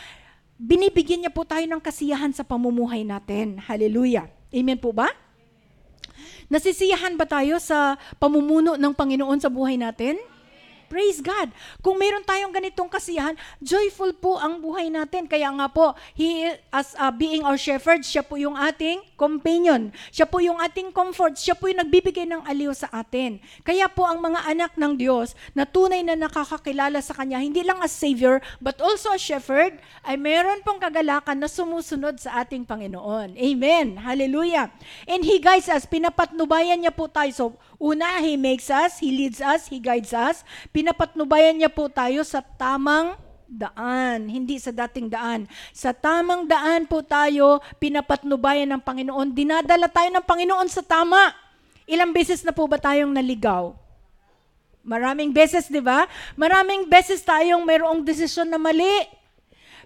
[0.61, 3.57] binibigyan niya po tayo ng kasiyahan sa pamumuhay natin.
[3.57, 4.29] Hallelujah.
[4.53, 5.09] Amen po ba?
[6.53, 10.21] Nasisiyahan ba tayo sa pamumuno ng Panginoon sa buhay natin?
[10.91, 11.55] Praise God.
[11.79, 15.23] Kung mayroon tayong ganitong kasiyahan, joyful po ang buhay natin.
[15.23, 19.95] Kaya nga po, He as uh, being our shepherd, siya po yung ating companion.
[20.11, 21.39] Siya po yung ating comfort.
[21.39, 23.39] Siya po yung nagbibigay ng aliw sa atin.
[23.63, 27.79] Kaya po ang mga anak ng Diyos na tunay na nakakakilala sa Kanya, hindi lang
[27.79, 33.39] as Savior, but also as shepherd, ay meron pong kagalakan na sumusunod sa ating Panginoon.
[33.39, 33.95] Amen.
[33.95, 34.67] Hallelujah.
[35.07, 35.87] And He guides us.
[35.87, 37.31] Pinapatnubayan niya po tayo.
[37.31, 37.45] So,
[37.81, 42.45] una, He makes us, He leads us, He guides us pinapatnubayan niya po tayo sa
[42.45, 43.17] tamang
[43.51, 45.49] daan, hindi sa dating daan.
[45.75, 49.35] Sa tamang daan po tayo pinapatnubayan ng Panginoon.
[49.35, 51.35] Dinadala tayo ng Panginoon sa tama.
[51.83, 53.75] Ilang beses na po ba tayong naligaw?
[54.81, 56.07] Maraming beses, di ba?
[56.39, 59.05] Maraming beses tayong mayroong desisyon na mali.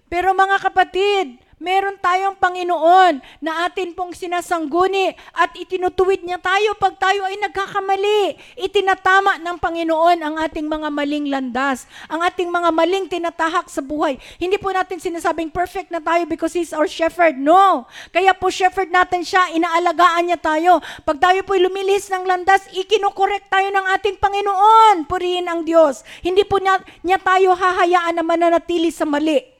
[0.06, 7.00] Pero mga kapatid, Meron tayong Panginoon na atin pong sinasangguni at itinutuwid niya tayo pag
[7.00, 8.36] tayo ay nagkakamali.
[8.60, 14.20] Itinatama ng Panginoon ang ating mga maling landas, ang ating mga maling tinatahak sa buhay.
[14.36, 17.40] Hindi po natin sinasabing perfect na tayo because He's our shepherd.
[17.40, 17.88] No.
[18.12, 20.84] Kaya po shepherd natin siya, inaalagaan niya tayo.
[21.08, 25.08] Pag tayo po'y lumilihis ng landas, ikinokorek tayo ng ating Panginoon.
[25.08, 26.04] Purihin ang Diyos.
[26.20, 29.55] Hindi po niya, niya tayo hahayaan na mananatili sa mali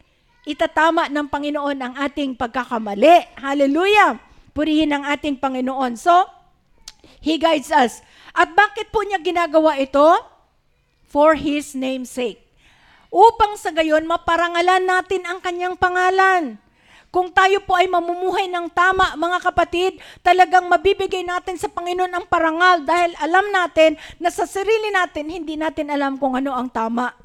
[0.46, 3.36] itatama ng Panginoon ang ating pagkakamali.
[3.36, 4.22] Hallelujah!
[4.54, 5.98] Purihin ang ating Panginoon.
[5.98, 6.14] So,
[7.20, 8.00] He guides us.
[8.32, 10.36] At bakit po niya ginagawa ito?
[11.16, 12.42] for His name's sake.
[13.08, 16.60] Upang sa gayon, maparangalan natin ang kanyang pangalan.
[17.08, 22.28] Kung tayo po ay mamumuhay ng tama, mga kapatid, talagang mabibigay natin sa Panginoon ang
[22.28, 27.16] parangal dahil alam natin na sa sarili natin, hindi natin alam kung ano ang tama.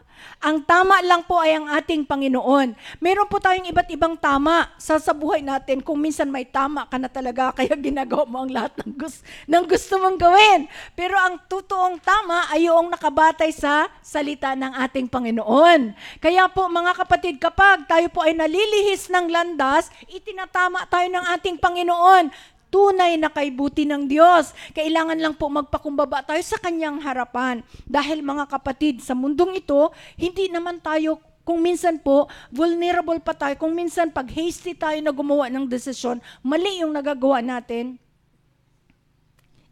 [0.41, 2.73] Ang tama lang po ay ang ating Panginoon.
[2.97, 5.85] Meron po tayong iba't ibang tama sa, sa buhay natin.
[5.85, 9.65] Kung minsan may tama ka na talaga, kaya ginagawa mo ang lahat ng gusto, ng
[9.69, 10.59] gusto mong gawin.
[10.97, 15.93] Pero ang totoong tama ay yung nakabatay sa salita ng ating Panginoon.
[16.17, 21.57] Kaya po mga kapatid, kapag tayo po ay nalilihis ng landas, itinatama tayo ng ating
[21.61, 22.33] Panginoon
[22.71, 24.55] tunay na kaibuti ng Diyos.
[24.71, 27.61] Kailangan lang po magpakumbaba tayo sa kanyang harapan.
[27.83, 33.57] Dahil mga kapatid, sa mundong ito, hindi naman tayo kung minsan po, vulnerable pa tayo.
[33.57, 37.97] Kung minsan, pag hasty tayo na gumawa ng desisyon, mali yung nagagawa natin,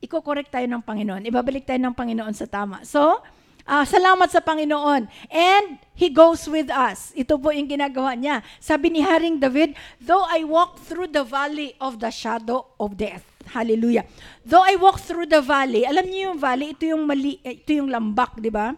[0.01, 1.23] iko-correct tayo ng Panginoon.
[1.29, 2.81] Ibabalik tayo ng Panginoon sa tama.
[2.83, 3.21] So,
[3.69, 5.05] Ah, salamat sa Panginoon.
[5.29, 7.13] And He goes with us.
[7.13, 8.41] Ito po yung ginagawa niya.
[8.57, 13.21] Sabi ni Haring David, Though I walk through the valley of the shadow of death.
[13.53, 14.09] Hallelujah.
[14.41, 17.69] Though I walk through the valley, alam niyo yung valley, ito yung mali, eh, ito
[17.77, 18.73] yung lambak, di ba?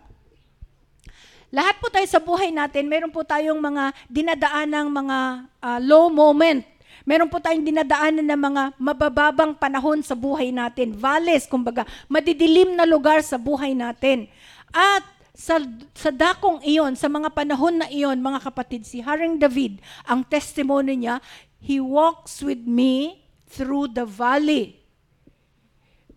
[1.56, 5.18] Lahat po tayo sa buhay natin, meron po tayong mga dinadaan ng mga
[5.60, 6.68] uh, low moment.
[7.02, 10.94] Meron po tayong dinadaanan ng mga mabababang panahon sa buhay natin.
[10.94, 14.30] Valleys, kumbaga, madidilim na lugar sa buhay natin.
[14.72, 15.04] At
[15.36, 15.60] sa,
[15.96, 20.96] sa dakong iyon, sa mga panahon na iyon, mga kapatid, si Haring David, ang testimony
[20.96, 21.24] niya,
[21.62, 24.82] He walks with me through the valley.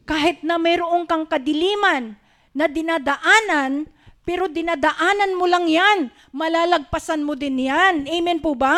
[0.09, 2.17] Kahit na mayroong kang kadiliman
[2.57, 3.89] na dinadaanan,
[4.25, 6.09] pero dinadaanan mo lang yan.
[6.33, 8.09] Malalagpasan mo din yan.
[8.09, 8.77] Amen po ba?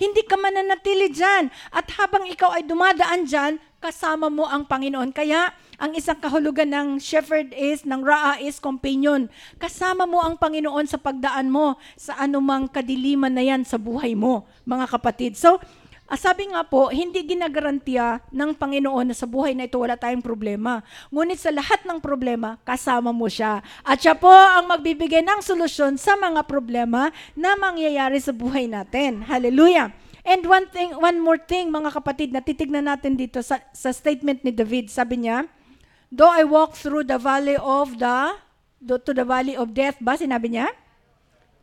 [0.00, 1.52] Hindi ka mananatili dyan.
[1.68, 5.12] At habang ikaw ay dumadaan dyan, kasama mo ang Panginoon.
[5.12, 9.30] Kaya, ang isang kahulugan ng shepherd is, ng raa is companion.
[9.62, 14.42] Kasama mo ang Panginoon sa pagdaan mo sa anumang kadiliman na yan sa buhay mo,
[14.66, 15.38] mga kapatid.
[15.38, 15.62] So,
[16.08, 20.24] Ah, sabi nga po, hindi ginagarantiya ng Panginoon na sa buhay na ito wala tayong
[20.24, 20.80] problema.
[21.12, 23.60] Ngunit sa lahat ng problema, kasama mo siya.
[23.84, 29.20] At siya po ang magbibigay ng solusyon sa mga problema na mangyayari sa buhay natin.
[29.20, 29.92] Hallelujah!
[30.24, 34.40] And one thing, one more thing, mga kapatid, na titignan natin dito sa, sa statement
[34.40, 34.88] ni David.
[34.88, 35.44] Sabi niya,
[36.08, 38.32] Though I walk through the valley of the,
[38.80, 40.72] to the valley of death ba, sinabi niya?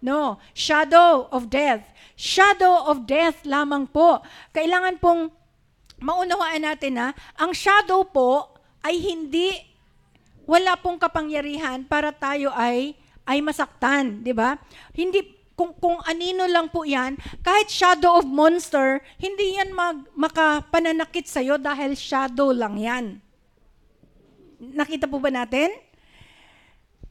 [0.05, 1.81] No, shadow of death.
[2.13, 4.21] Shadow of death lamang po.
[4.53, 5.33] Kailangan pong
[5.97, 7.07] maunawaan natin na
[7.41, 8.53] ang shadow po
[8.85, 9.55] ay hindi
[10.45, 12.93] wala pong kapangyarihan para tayo ay
[13.25, 14.61] ay masaktan, 'di ba?
[14.93, 15.25] Hindi
[15.57, 21.41] kung kung anino lang po 'yan, kahit shadow of monster, hindi 'yan mag makapananakit sa
[21.41, 23.24] iyo dahil shadow lang 'yan.
[24.73, 25.69] Nakita po ba natin?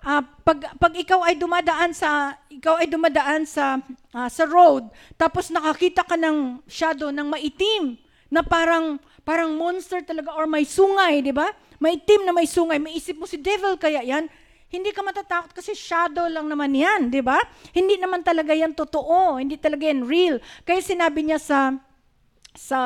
[0.05, 3.81] Uh, pag pag ikaw ay dumadaan sa ikaw ay dumadaan sa
[4.13, 4.85] uh, sa road
[5.17, 7.97] tapos nakakita ka ng shadow ng maitim
[8.29, 11.49] na parang parang monster talaga or may sungay, 'di ba?
[11.81, 14.29] Maitim na may sungay, may isip mo si devil kaya 'yan.
[14.69, 17.41] Hindi ka matatakot kasi shadow lang naman 'yan, 'di ba?
[17.73, 20.37] Hindi naman talaga 'yan totoo, hindi talaga 'yan real.
[20.69, 21.73] Kaya sinabi niya sa
[22.53, 22.81] sa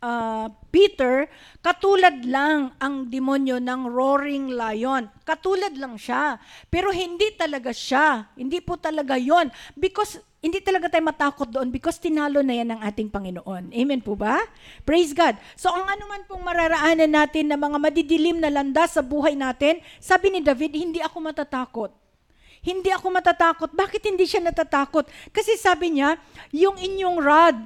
[0.00, 1.28] uh, Peter,
[1.60, 5.08] katulad lang ang demonyo ng roaring lion.
[5.22, 6.40] Katulad lang siya.
[6.72, 8.32] Pero hindi talaga siya.
[8.34, 12.80] Hindi po talaga yon Because hindi talaga tayo matakot doon because tinalo na yan ng
[12.80, 13.76] ating Panginoon.
[13.76, 14.40] Amen po ba?
[14.88, 15.36] Praise God.
[15.52, 20.32] So ang anuman pong mararaanan natin na mga madidilim na landas sa buhay natin, sabi
[20.32, 21.92] ni David, hindi ako matatakot.
[22.64, 23.68] Hindi ako matatakot.
[23.76, 25.08] Bakit hindi siya natatakot?
[25.28, 26.16] Kasi sabi niya,
[26.56, 27.56] yung inyong rod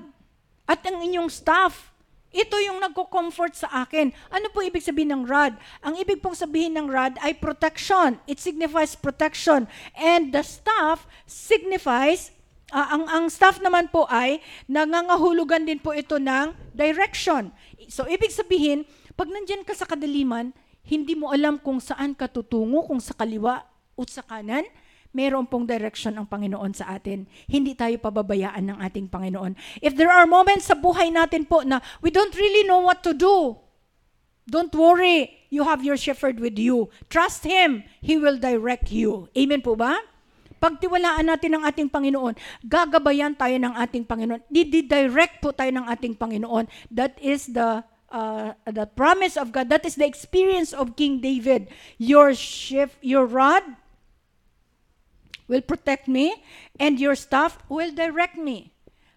[0.67, 1.94] at ang inyong staff,
[2.35, 4.11] ito yung nagko-comfort sa akin.
[4.27, 5.55] Ano po ibig sabihin ng rod?
[5.87, 8.19] Ang ibig pong sabihin ng rod ay protection.
[8.27, 9.71] It signifies protection.
[9.95, 12.35] And the staff signifies
[12.75, 17.55] uh, ang ang staff naman po ay nangangahulugan din po ito ng direction.
[17.87, 18.83] So ibig sabihin,
[19.15, 20.51] pag nandiyan ka sa kadiliman,
[20.83, 23.63] hindi mo alam kung saan ka tutungo, kung sa kaliwa
[23.95, 24.67] o sa kanan,
[25.15, 27.25] meron pong direction ang Panginoon sa atin.
[27.47, 29.55] Hindi tayo pababayaan ng ating Panginoon.
[29.79, 33.15] If there are moments sa buhay natin po na we don't really know what to
[33.15, 33.57] do,
[34.51, 35.47] don't worry.
[35.49, 36.91] You have your shepherd with you.
[37.09, 37.87] Trust Him.
[38.03, 39.31] He will direct you.
[39.39, 39.97] Amen po ba?
[40.59, 44.41] Pagtiwalaan natin ng ating Panginoon, gagabayan tayo ng ating Panginoon.
[44.49, 46.65] Didirect po tayo ng ating Panginoon.
[46.89, 49.69] That is the uh, the promise of God.
[49.69, 51.69] That is the experience of King David.
[52.01, 53.61] Your shift, your rod
[55.49, 56.33] will protect me
[56.81, 58.73] and your staff will direct me.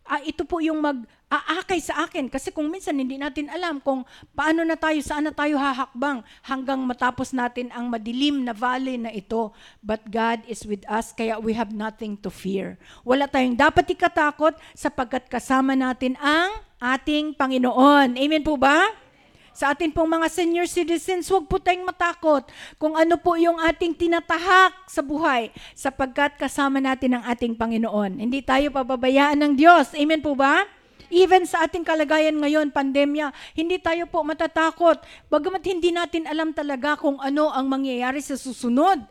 [0.08, 2.32] Ah, ito po yung mag aakay sa akin.
[2.32, 6.80] Kasi kung minsan hindi natin alam kung paano na tayo, saan na tayo hahakbang hanggang
[6.88, 9.52] matapos natin ang madilim na valley na ito.
[9.84, 12.80] But God is with us, kaya we have nothing to fear.
[13.04, 18.16] Wala tayong dapat ikatakot sapagkat kasama natin ang ating Panginoon.
[18.16, 19.07] Amen po ba?
[19.58, 22.46] Sa atin pong mga senior citizens, huwag po tayong matakot
[22.78, 28.22] kung ano po yung ating tinatahak sa buhay sapagkat kasama natin ang ating Panginoon.
[28.22, 29.98] Hindi tayo pababayaan ng Diyos.
[29.98, 30.62] Amen po ba?
[31.10, 35.02] Even sa ating kalagayan ngayon, pandemya, hindi tayo po matatakot.
[35.26, 39.02] Bagamat hindi natin alam talaga kung ano ang mangyayari sa susunod.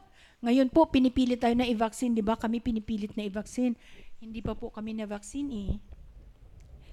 [0.46, 2.14] Ngayon po, pinipilit tayo na i-vaccine.
[2.14, 2.38] Di ba?
[2.38, 3.74] Kami pinipilit na i-vaccine.
[4.22, 5.95] Hindi pa po kami na-vaccine eh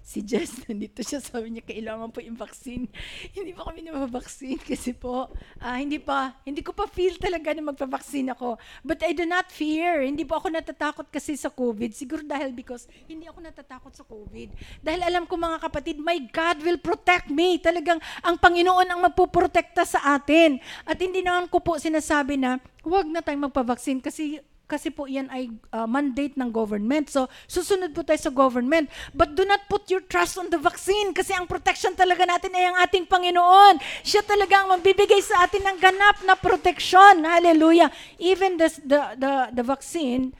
[0.04, 2.92] si Jess, nandito siya, sabi niya, kailangan po yung vaccine.
[3.36, 5.32] hindi pa kami na-vaccine kasi po,
[5.64, 8.60] uh, hindi pa, hindi ko pa feel talaga na magpa-vaccine ako.
[8.84, 10.04] But I do not fear.
[10.04, 11.96] Hindi po ako natatakot kasi sa COVID.
[11.96, 14.84] Siguro dahil because hindi ako natatakot sa COVID.
[14.84, 17.58] Dahil alam ko mga kapatid, my God will protect me.
[17.64, 20.60] Talagang ang Panginoon ang magpuprotekta sa atin.
[20.84, 25.30] At hindi naman ko po sinasabi na, huwag na tayong magpa-vaccine kasi kasi po yan
[25.30, 27.06] ay uh, mandate ng government.
[27.14, 28.90] So, susunod po tayo sa government.
[29.14, 32.74] But do not put your trust on the vaccine kasi ang protection talaga natin ay
[32.74, 33.78] ang ating Panginoon.
[34.02, 37.22] Siya talaga ang magbibigay sa atin ng ganap na protection.
[37.22, 37.94] Hallelujah.
[38.18, 40.34] Even the, the, the, the vaccine,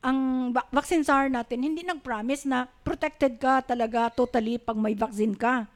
[0.00, 5.68] ang vaccine czar natin, hindi nag-promise na protected ka talaga totally pag may vaccine ka.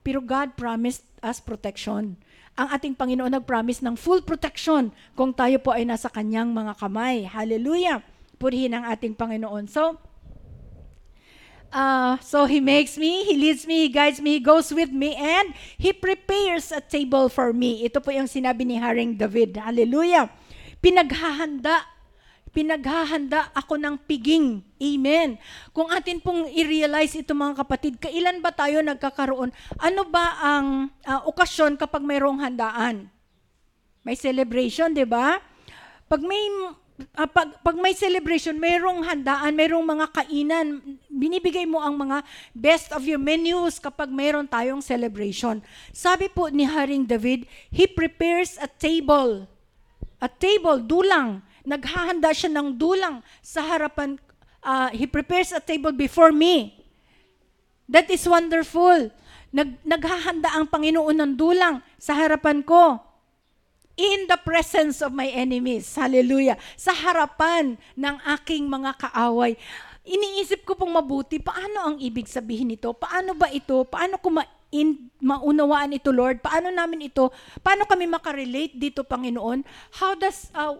[0.00, 2.16] Pero God promised us protection
[2.60, 7.24] ang ating Panginoon nag-promise ng full protection kung tayo po ay nasa kanyang mga kamay.
[7.24, 8.04] Hallelujah!
[8.36, 9.64] Purihin ang ating Panginoon.
[9.64, 9.96] So,
[11.72, 15.16] uh, so He makes me, He leads me, He guides me, He goes with me,
[15.16, 17.80] and He prepares a table for me.
[17.88, 19.56] Ito po yung sinabi ni Haring David.
[19.56, 20.28] Hallelujah!
[20.84, 21.89] Pinaghahanda
[22.50, 24.58] Pinaghahanda ako ng piging.
[24.82, 25.38] Amen.
[25.70, 29.54] Kung atin pong i-realize ito mga kapatid, kailan ba tayo nagkakaroon?
[29.78, 33.06] Ano ba ang uh, okasyon kapag mayroong handaan?
[34.02, 35.38] May celebration, di ba?
[36.10, 36.42] Pag may
[37.14, 42.90] uh, pag, pag may celebration, mayroong handaan, mayroong mga kainan, binibigay mo ang mga best
[42.90, 45.62] of your menus kapag mayroon tayong celebration.
[45.94, 49.46] Sabi po ni Haring David, he prepares a table.
[50.20, 54.16] A table, dulang Naghahanda siya ng dulang sa harapan.
[54.60, 56.76] Uh, he prepares a table before me.
[57.90, 59.10] That is wonderful.
[59.50, 63.02] Nag, naghahanda ang Panginoon ng dulang sa harapan ko.
[64.00, 65.90] In the presence of my enemies.
[65.98, 66.56] Hallelujah.
[66.78, 69.58] Sa harapan ng aking mga kaaway.
[70.06, 72.96] Iniisip ko pong mabuti, paano ang ibig sabihin nito?
[72.96, 73.84] Paano ba ito?
[73.84, 76.40] Paano ko ma in, maunawaan ito, Lord?
[76.40, 77.28] Paano namin ito?
[77.60, 79.66] Paano kami makarelate dito, Panginoon?
[80.00, 80.78] How does, uh,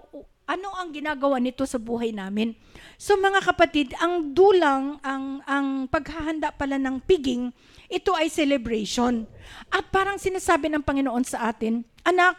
[0.50, 2.58] ano ang ginagawa nito sa buhay namin?
[2.98, 7.54] So mga kapatid, ang dulang, ang, ang paghahanda pala ng piging,
[7.86, 9.30] ito ay celebration.
[9.70, 12.34] At parang sinasabi ng Panginoon sa atin, Anak,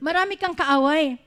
[0.00, 1.20] marami kang kaaway.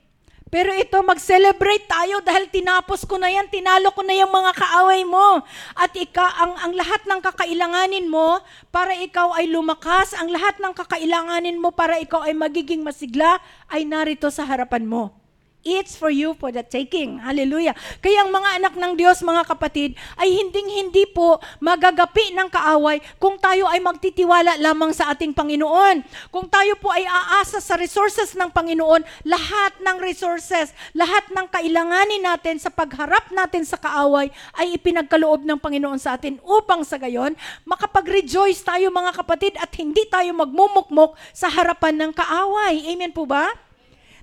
[0.54, 5.02] Pero ito, mag-celebrate tayo dahil tinapos ko na yan, tinalo ko na yung mga kaaway
[5.02, 5.42] mo.
[5.74, 8.38] At ika, ang, ang lahat ng kakailanganin mo
[8.70, 13.82] para ikaw ay lumakas, ang lahat ng kakailanganin mo para ikaw ay magiging masigla, ay
[13.82, 15.23] narito sa harapan mo.
[15.63, 17.23] It's for you for the taking.
[17.23, 17.71] Hallelujah.
[18.04, 23.39] Kaya ang mga anak ng Diyos, mga kapatid, ay hinding-hindi po magagapi ng kaaway kung
[23.39, 26.04] tayo ay magtitiwala lamang sa ating Panginoon.
[26.36, 32.28] Kung tayo po ay aasa sa resources ng Panginoon, lahat ng resources, lahat ng kailanganin
[32.28, 34.28] natin sa pagharap natin sa kaaway
[34.60, 40.04] ay ipinagkaloob ng Panginoon sa atin upang sa gayon, makapag-rejoice tayo mga kapatid at hindi
[40.12, 42.84] tayo magmumukmok sa harapan ng kaaway.
[42.91, 43.62] Amen po ba?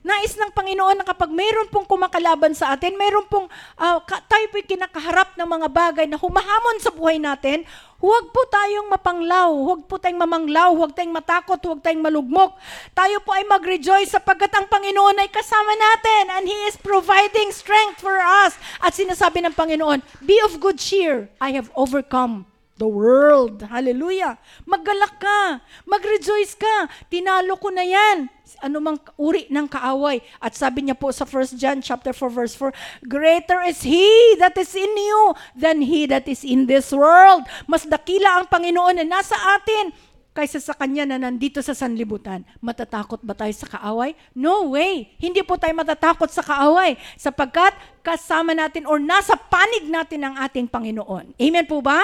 [0.01, 3.45] Nais ng Panginoon na kapag mayroon pong kumakalaban sa atin, mayroon pong
[3.77, 7.69] uh, tayo po'y kinakaharap ng mga bagay na humahamon sa buhay natin,
[8.01, 12.57] huwag po tayong mapanglaw, huwag po tayong mamanglaw, huwag tayong matakot, huwag tayong malugmok.
[12.97, 18.01] Tayo po ay mag-rejoice sapagkat ang Panginoon ay kasama natin and He is providing strength
[18.01, 18.57] for us.
[18.81, 22.49] At sinasabi ng Panginoon, be of good cheer, I have overcome
[22.81, 23.61] the world.
[23.69, 24.41] Hallelujah.
[24.65, 25.61] Maggalak ka.
[25.85, 26.89] Mag-rejoice ka.
[27.13, 28.33] Tinalo ko na yan.
[28.59, 30.19] Anumang uri ng kaaway.
[30.43, 34.09] At sabi niya po sa 1 John chapter 4 verse 4, Greater is He
[34.43, 37.47] that is in you than He that is in this world.
[37.71, 39.95] Mas dakila ang Panginoon na nasa atin
[40.31, 42.47] kaysa sa Kanya na nandito sa sanlibutan.
[42.63, 44.15] Matatakot ba tayo sa kaaway?
[44.33, 45.11] No way!
[45.19, 50.71] Hindi po tayo matatakot sa kaaway sapagkat kasama natin or nasa panig natin ang ating
[50.71, 51.35] Panginoon.
[51.37, 52.01] Amen po ba?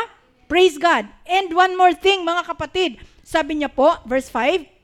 [0.47, 1.11] Praise God.
[1.27, 3.03] And one more thing, mga kapatid.
[3.27, 4.76] Sabi niya po, verse 5,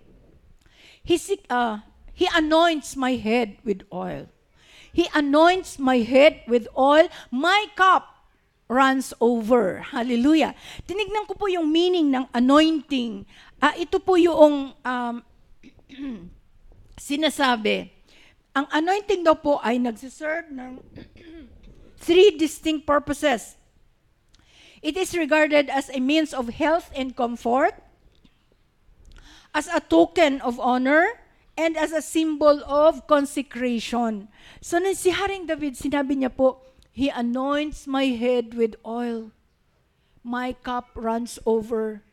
[1.02, 1.18] He,
[1.50, 1.78] uh,
[2.14, 4.28] he anoints my head with oil.
[4.92, 7.08] He anoints my head with oil.
[7.30, 8.12] My cup
[8.68, 9.80] runs over.
[9.80, 10.54] Hallelujah.
[10.88, 13.29] Tinignan ko po yung meaning ng anointing.
[13.60, 15.14] Ah, ito po yung um,
[16.96, 17.92] sinasabi.
[18.52, 20.81] Ang anointing daw po ay nagsiserve ng
[22.04, 23.56] three distinct purposes.
[24.83, 27.79] It is regarded as a means of health and comfort,
[29.53, 31.23] as a token of honor,
[31.57, 34.29] and as a symbol of consecration.
[34.65, 39.33] So, nung si Haring David, sinabi niya po, He anoints my head with oil.
[40.21, 42.05] My cup runs over.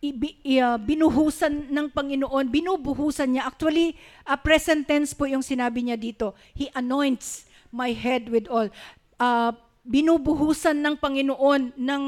[0.00, 3.52] Ibi, uh, binuhusan ng Panginoon, binubuhusan niya.
[3.52, 6.32] Actually, uh, present tense po yung sinabi niya dito.
[6.56, 8.72] He anoints my head with oil.
[9.20, 9.52] Uh,
[9.84, 12.02] binubuhusan ng Panginoon ng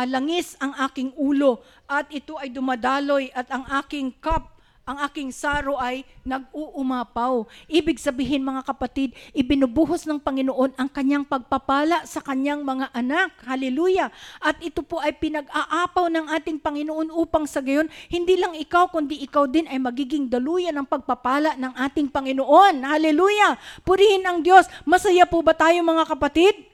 [0.00, 5.30] uh, langis ang aking ulo at ito ay dumadaloy at ang aking cup ang aking
[5.30, 7.46] saro ay nag-uumapaw.
[7.70, 13.30] Ibig sabihin mga kapatid, ibinubuhos ng Panginoon ang kanyang pagpapala sa kanyang mga anak.
[13.46, 14.10] Hallelujah.
[14.42, 19.22] At ito po ay pinag-aapaw ng ating Panginoon upang sa gayon, hindi lang ikaw, kundi
[19.22, 22.82] ikaw din ay magiging daluyan ng pagpapala ng ating Panginoon.
[22.82, 23.62] Hallelujah.
[23.86, 24.66] Purihin ang Diyos.
[24.82, 26.66] Masaya po ba tayo mga kapatid?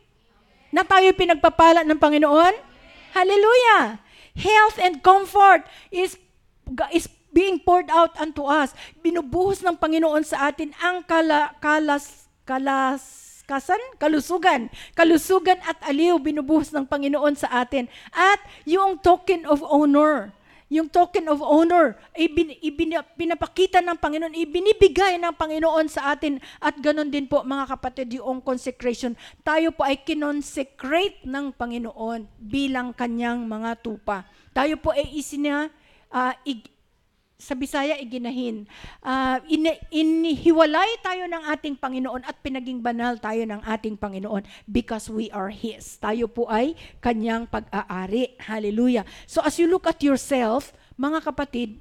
[0.72, 2.75] Na tayo pinagpapala ng Panginoon?
[3.16, 4.04] Hallelujah.
[4.36, 6.20] Health and comfort is
[6.92, 8.76] is being poured out unto us.
[9.00, 13.00] Binubuhos ng Panginoon sa atin ang kala, kalas, kalas,
[13.48, 13.80] kasan?
[13.96, 14.68] Kalusugan.
[14.92, 17.88] Kalusugan at aliw binubuhos ng Panginoon sa atin.
[18.12, 20.35] At yung token of honor.
[20.66, 22.50] Yung token of honor, ibin,
[23.14, 26.42] pinapakita ng Panginoon, ibinibigay ng Panginoon sa atin.
[26.58, 29.14] At ganun din po mga kapatid, yung consecration.
[29.46, 34.26] Tayo po ay kinonsecrate ng Panginoon bilang kanyang mga tupa.
[34.50, 35.70] Tayo po ay isina,
[36.10, 36.34] uh,
[37.36, 38.64] sa Bisaya iginahin.
[39.04, 45.12] Uh, in, inihiwalay tayo ng ating Panginoon at pinaging banal tayo ng ating Panginoon because
[45.12, 46.00] we are His.
[46.00, 46.72] Tayo po ay
[47.04, 48.40] kanyang pag-aari.
[48.40, 49.04] Hallelujah.
[49.28, 51.76] So as you look at yourself, mga kapatid,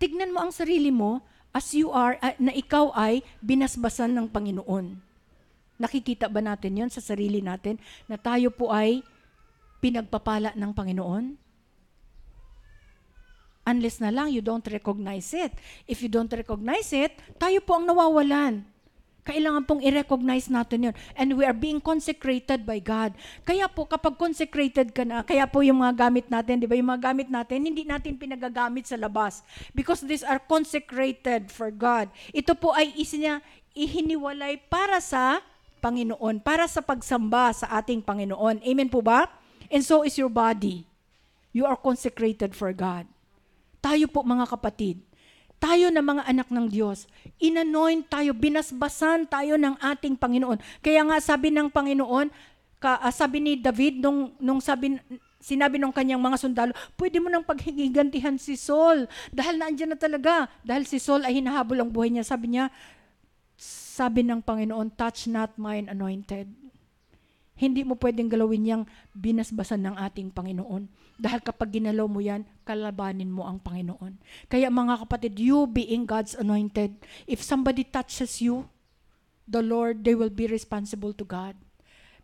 [0.00, 1.20] tignan mo ang sarili mo
[1.52, 4.96] as you are, uh, na ikaw ay binasbasan ng Panginoon.
[5.76, 7.76] Nakikita ba natin yon sa sarili natin
[8.08, 9.04] na tayo po ay
[9.84, 11.41] pinagpapala ng Panginoon?
[13.62, 15.54] Unless na lang you don't recognize it.
[15.86, 18.66] If you don't recognize it, tayo po ang nawawalan.
[19.22, 20.94] Kailangan pong i-recognize natin yun.
[21.14, 23.14] And we are being consecrated by God.
[23.46, 26.90] Kaya po, kapag consecrated ka na, kaya po yung mga gamit natin, di ba, yung
[26.90, 29.46] mga gamit natin, hindi natin pinagagamit sa labas.
[29.70, 32.10] Because these are consecrated for God.
[32.34, 33.38] Ito po ay isina,
[33.78, 35.38] ihiniwalay para sa
[35.78, 38.58] Panginoon, para sa pagsamba sa ating Panginoon.
[38.66, 39.30] Amen po ba?
[39.70, 40.82] And so is your body.
[41.54, 43.06] You are consecrated for God.
[43.82, 45.02] Tayo po mga kapatid,
[45.58, 47.10] tayo na mga anak ng Diyos,
[47.42, 50.58] inanoint tayo, binasbasan tayo ng ating Panginoon.
[50.78, 52.30] Kaya nga sabi ng Panginoon,
[52.82, 54.98] ka, uh, sabi ni David nung, nung sabi,
[55.38, 59.06] sinabi ng kanyang mga sundalo, pwede mo nang paghigantihan si Saul.
[59.30, 60.50] Dahil naandyan na talaga.
[60.66, 62.26] Dahil si Saul ay hinahabol ang buhay niya.
[62.26, 62.70] Sabi niya,
[63.58, 66.61] sabi ng Panginoon, touch not mine anointed.
[67.52, 68.82] Hindi mo pwedeng galawin yang
[69.12, 70.88] binasbasan ng ating Panginoon.
[71.20, 74.18] Dahil kapag ginalaw mo yan, kalabanin mo ang Panginoon.
[74.48, 76.96] Kaya mga kapatid, you being God's anointed,
[77.28, 78.66] if somebody touches you,
[79.46, 81.54] the Lord, they will be responsible to God.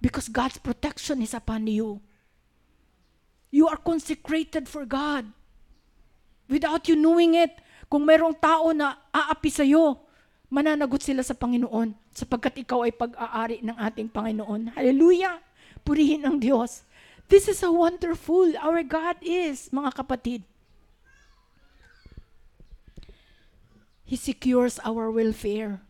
[0.00, 2.00] Because God's protection is upon you.
[3.52, 5.28] You are consecrated for God.
[6.48, 7.52] Without you knowing it,
[7.88, 10.00] kung mayroong tao na aapi sa'yo,
[10.48, 14.74] mananagot sila sa Panginoon sapagkat ikaw ay pag-aari ng ating Panginoon.
[14.74, 15.38] Hallelujah!
[15.86, 16.82] Purihin ang Diyos.
[17.30, 20.42] This is how wonderful our God is, mga kapatid.
[24.08, 25.84] He secures our welfare.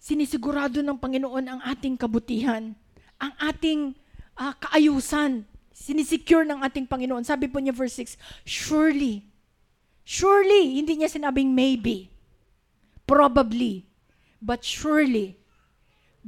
[0.00, 2.72] Sinisigurado ng Panginoon ang ating kabutihan,
[3.20, 3.92] ang ating
[4.40, 5.44] uh, kaayusan.
[5.76, 7.20] Sinisecure ng ating Panginoon.
[7.20, 8.16] Sabi po niya verse 6,
[8.48, 9.28] Surely,
[10.08, 12.08] surely, hindi niya sinabing maybe,
[13.04, 13.89] probably,
[14.42, 15.36] but surely,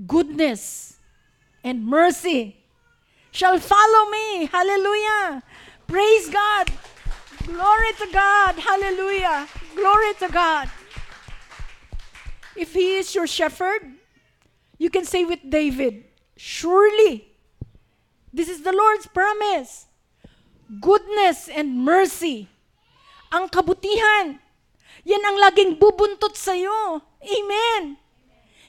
[0.06, 0.96] goodness
[1.64, 2.56] and mercy
[3.30, 4.46] shall follow me.
[4.46, 5.42] Hallelujah.
[5.86, 6.70] Praise God.
[7.46, 8.54] Glory to God.
[8.56, 9.48] Hallelujah.
[9.74, 10.70] Glory to God.
[12.54, 13.82] If He is your shepherd,
[14.78, 16.04] you can say with David,
[16.36, 17.28] Surely,
[18.32, 19.86] this is the Lord's promise.
[20.80, 22.48] Goodness and mercy.
[23.30, 24.42] Ang kabutihan.
[25.06, 26.98] Yan ang laging bubuntot sa iyo.
[27.22, 28.01] Amen.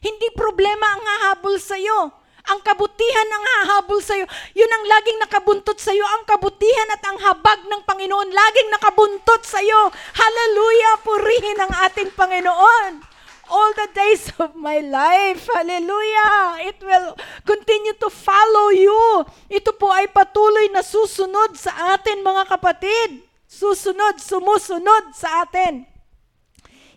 [0.04, 2.12] Hindi problema ang hahabol sa iyo.
[2.44, 4.28] Ang kabutihan ang hahabol sa iyo.
[4.52, 6.04] Yun ang laging nakabuntot sa iyo.
[6.04, 9.88] Ang kabutihan at ang habag ng Panginoon laging nakabuntot sa iyo.
[10.12, 11.00] Hallelujah!
[11.08, 13.16] Purihin ang ating Panginoon.
[13.54, 15.46] all the days of my life.
[15.52, 16.64] Hallelujah!
[16.68, 17.14] It will
[17.46, 19.28] continue to follow you.
[19.52, 23.24] Ito po ay patuloy na susunod sa atin mga kapatid.
[23.46, 25.93] Susunod, sumusunod sa atin.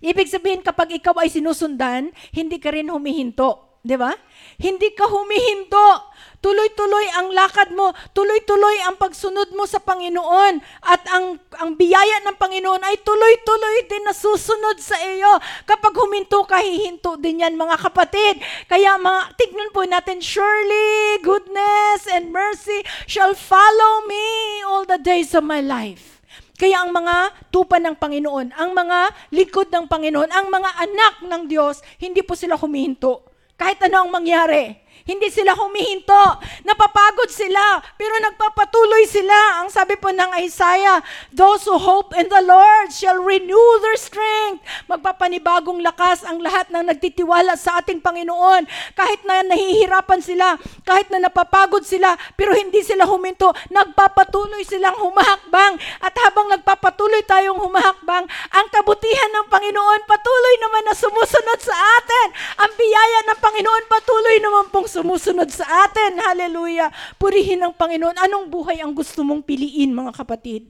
[0.04, 3.66] Ibig sabihin kapag ikaw ay sinusundan, hindi ka rin humihinto.
[3.86, 4.10] Di ba?
[4.58, 6.10] Hindi ka humihinto.
[6.42, 12.34] Tuloy-tuloy ang lakad mo, tuloy-tuloy ang pagsunod mo sa Panginoon at ang ang biyaya ng
[12.34, 15.38] Panginoon ay tuloy-tuloy din na susunod sa iyo.
[15.70, 18.42] Kapag huminto ka, hihinto din yan mga kapatid.
[18.66, 24.26] Kaya mga, tignan po natin, surely goodness and mercy shall follow me
[24.66, 26.15] all the days of my life.
[26.56, 28.98] Kaya ang mga tupa ng Panginoon, ang mga
[29.36, 33.28] likod ng Panginoon, ang mga anak ng Diyos, hindi po sila humihinto.
[33.60, 34.76] Kahit ano ang mangyari,
[35.06, 36.42] hindi sila humihinto.
[36.66, 39.62] Napapagod sila, pero nagpapatuloy sila.
[39.62, 40.98] Ang sabi po ng Isaiah,
[41.30, 44.66] those who hope in the Lord shall renew their strength.
[44.90, 48.66] Magpapanibagong lakas ang lahat ng nagtitiwala sa ating Panginoon.
[48.98, 53.54] Kahit na nahihirapan sila, kahit na napapagod sila, pero hindi sila huminto.
[53.70, 55.78] Nagpapatuloy silang humahakbang.
[56.02, 62.26] At habang nagpapatuloy tayong humahakbang, ang kabutihan ng Panginoon patuloy naman na sumusunod sa atin.
[62.66, 66.20] Ang biyaya ng Panginoon patuloy naman pong sumusunod sa atin.
[66.20, 66.88] Hallelujah.
[67.20, 68.16] Purihin ang Panginoon.
[68.16, 70.68] Anong buhay ang gusto mong piliin, mga kapatid?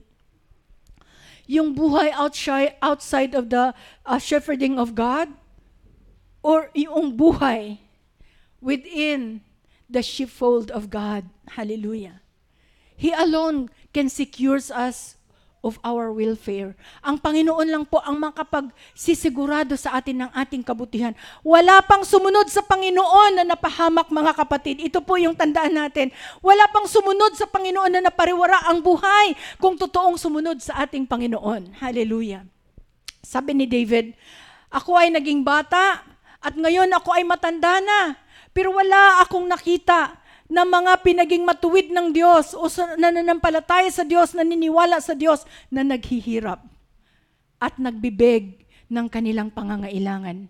[1.47, 3.71] Yung buhay outside, outside of the
[4.03, 5.31] uh, shepherding of God?
[6.43, 7.83] Or yung buhay
[8.63, 9.43] within
[9.91, 11.27] the sheepfold of God?
[11.59, 12.23] Hallelujah.
[12.95, 15.16] He alone can secures us
[15.65, 16.77] of our welfare.
[17.01, 21.13] Ang Panginoon lang po ang makapagsisigurado sa atin ng ating kabutihan.
[21.41, 24.77] Wala pang sumunod sa Panginoon na napahamak mga kapatid.
[24.81, 26.13] Ito po yung tandaan natin.
[26.39, 31.81] Wala pang sumunod sa Panginoon na napariwara ang buhay kung totoong sumunod sa ating Panginoon.
[31.81, 32.45] Hallelujah.
[33.25, 34.15] Sabi ni David,
[34.71, 36.05] ako ay naging bata
[36.39, 38.15] at ngayon ako ay matanda na.
[38.53, 44.99] Pero wala akong nakita na mga pinaging matuwid ng Diyos o nananampalataya sa Diyos, naniniwala
[45.03, 46.63] sa Diyos na naghihirap
[47.59, 50.47] at nagbibeg ng kanilang pangangailangan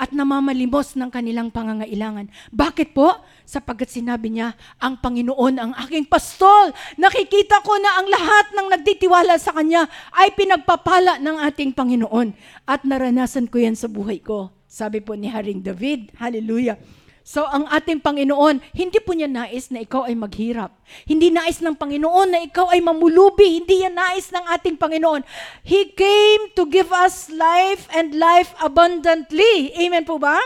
[0.00, 2.32] at namamalimos ng kanilang pangangailangan.
[2.48, 3.20] Bakit po?
[3.44, 6.72] Sapagkat sinabi niya, ang Panginoon ang aking pastol.
[6.96, 9.84] Nakikita ko na ang lahat ng nagtitiwala sa Kanya
[10.16, 12.32] ay pinagpapala ng ating Panginoon.
[12.64, 14.48] At naranasan ko yan sa buhay ko.
[14.64, 16.80] Sabi po ni Haring David, Hallelujah.
[17.20, 20.72] So ang ating Panginoon, hindi po niya nais na ikaw ay maghirap.
[21.06, 23.62] Hindi nais ng Panginoon na ikaw ay mamulubi.
[23.62, 25.22] Hindi yan nais ng ating Panginoon.
[25.62, 29.72] He came to give us life and life abundantly.
[29.76, 30.40] Amen po ba?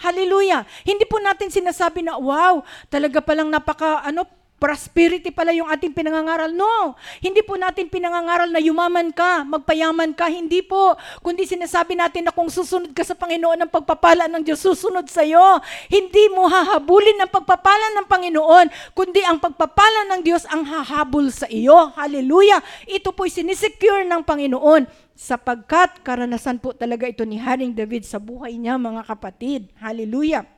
[0.00, 0.66] Hallelujah.
[0.82, 2.60] Hindi po natin sinasabi na, wow,
[2.92, 4.26] talaga palang napaka, ano,
[4.64, 6.48] prosperity pala yung ating pinangangaral.
[6.48, 10.32] No, hindi po natin pinangangaral na yumaman ka, magpayaman ka.
[10.32, 10.96] Hindi po.
[11.20, 15.20] Kundi sinasabi natin na kung susunod ka sa Panginoon ng pagpapala ng Diyos, susunod sa
[15.20, 15.60] iyo.
[15.92, 21.44] Hindi mo hahabulin ang pagpapala ng Panginoon, kundi ang pagpapala ng Diyos ang hahabol sa
[21.52, 21.92] iyo.
[21.92, 22.64] Hallelujah.
[22.88, 28.56] Ito po'y sinisecure ng Panginoon sapagkat karanasan po talaga ito ni Haring David sa buhay
[28.56, 29.68] niya, mga kapatid.
[29.76, 30.48] Hallelujah.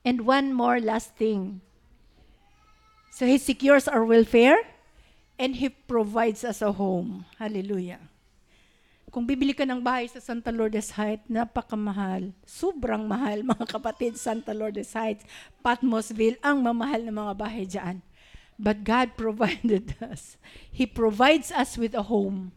[0.00, 1.65] And one more last thing.
[3.16, 4.60] So He secures our welfare
[5.40, 7.24] and He provides us a home.
[7.40, 7.96] Hallelujah.
[9.08, 12.36] Kung bibili ka ng bahay sa Santa Lourdes Heights, napakamahal.
[12.44, 15.24] Sobrang mahal, mga kapatid, Santa Lourdes Heights,
[15.64, 18.04] Patmosville, ang mamahal na mga bahay dyan.
[18.60, 20.36] But God provided us.
[20.68, 22.52] He provides us with a home.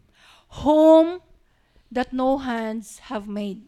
[0.60, 1.24] Home
[1.88, 3.64] that no hands have made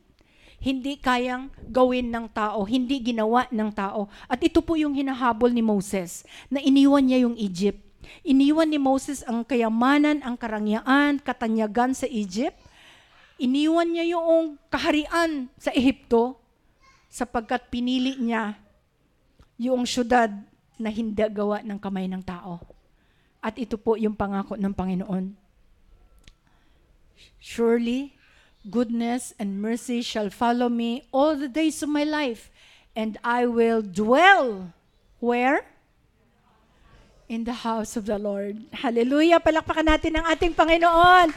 [0.63, 4.07] hindi kayang gawin ng tao, hindi ginawa ng tao.
[4.31, 7.83] At ito po yung hinahabol ni Moses, na iniwan niya yung Egypt.
[8.23, 12.55] Iniwan ni Moses ang kayamanan, ang karangyaan, katanyagan sa Egypt.
[13.43, 16.39] Iniwan niya yung kaharian sa Ehipto
[17.11, 18.55] sapagkat pinili niya
[19.59, 20.31] yung syudad
[20.79, 22.63] na hindi gawa ng kamay ng tao.
[23.43, 25.35] At ito po yung pangako ng Panginoon.
[27.43, 28.15] Surely,
[28.69, 32.51] goodness and mercy shall follow me all the days of my life,
[32.95, 34.75] and I will dwell
[35.19, 35.67] where?
[37.27, 38.69] In the house of the Lord.
[38.71, 39.41] Hallelujah!
[39.41, 41.33] Palakpakan natin ang ating Panginoon.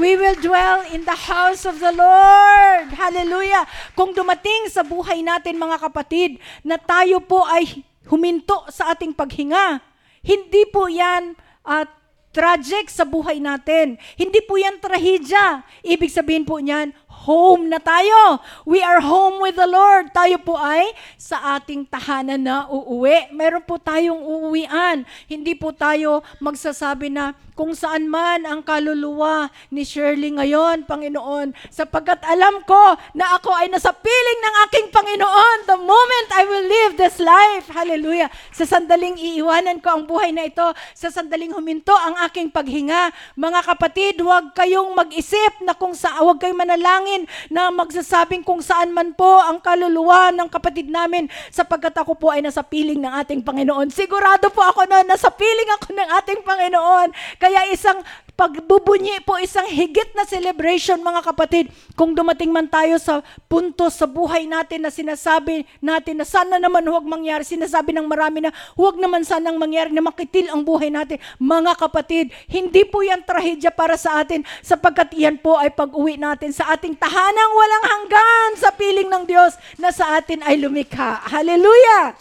[0.00, 2.90] We will dwell in the house of the Lord.
[2.96, 3.68] Hallelujah!
[3.92, 9.84] Kung dumating sa buhay natin mga kapatid, na tayo po ay huminto sa ating paghinga,
[10.24, 12.03] hindi po yan at uh,
[12.34, 13.94] tragic sa buhay natin.
[14.18, 15.62] Hindi po yan trahedya.
[15.86, 16.90] Ibig sabihin po niyan,
[17.24, 18.38] home na tayo.
[18.68, 20.12] We are home with the Lord.
[20.12, 23.32] Tayo po ay sa ating tahanan na uuwi.
[23.32, 25.08] Meron po tayong uuwian.
[25.24, 32.18] Hindi po tayo magsasabi na kung saan man ang kaluluwa ni Shirley ngayon, Panginoon, sapagkat
[32.26, 36.92] alam ko na ako ay nasa piling ng aking Panginoon the moment I will live
[36.98, 37.70] this life.
[37.70, 38.26] Hallelujah.
[38.50, 40.66] Sa sandaling iiwanan ko ang buhay na ito,
[40.98, 43.14] sa sandaling huminto ang aking paghinga.
[43.38, 47.13] Mga kapatid, huwag kayong mag-isip na kung sa huwag kayong manalangin
[47.46, 52.42] na magsasabing kung saan man po ang kaluluwa ng kapatid namin sapagkat ako po ay
[52.42, 53.94] nasa piling ng ating Panginoon.
[53.94, 57.08] Sigurado po ako na nasa piling ako ng ating Panginoon.
[57.38, 58.02] Kaya isang
[58.34, 61.70] pagbubunyi po, isang higit na celebration mga kapatid.
[61.94, 66.82] Kung dumating man tayo sa punto sa buhay natin na sinasabi natin na sana naman
[66.86, 71.22] huwag mangyari, sinasabi ng marami na huwag naman sanang mangyari na makitil ang buhay natin.
[71.38, 76.50] Mga kapatid, hindi po yan trahedya para sa atin sapagkat yan po ay pag-uwi natin
[76.50, 81.22] sa ating tahanang walang hanggan sa piling ng Diyos na sa atin ay lumikha.
[81.30, 82.18] Hallelujah!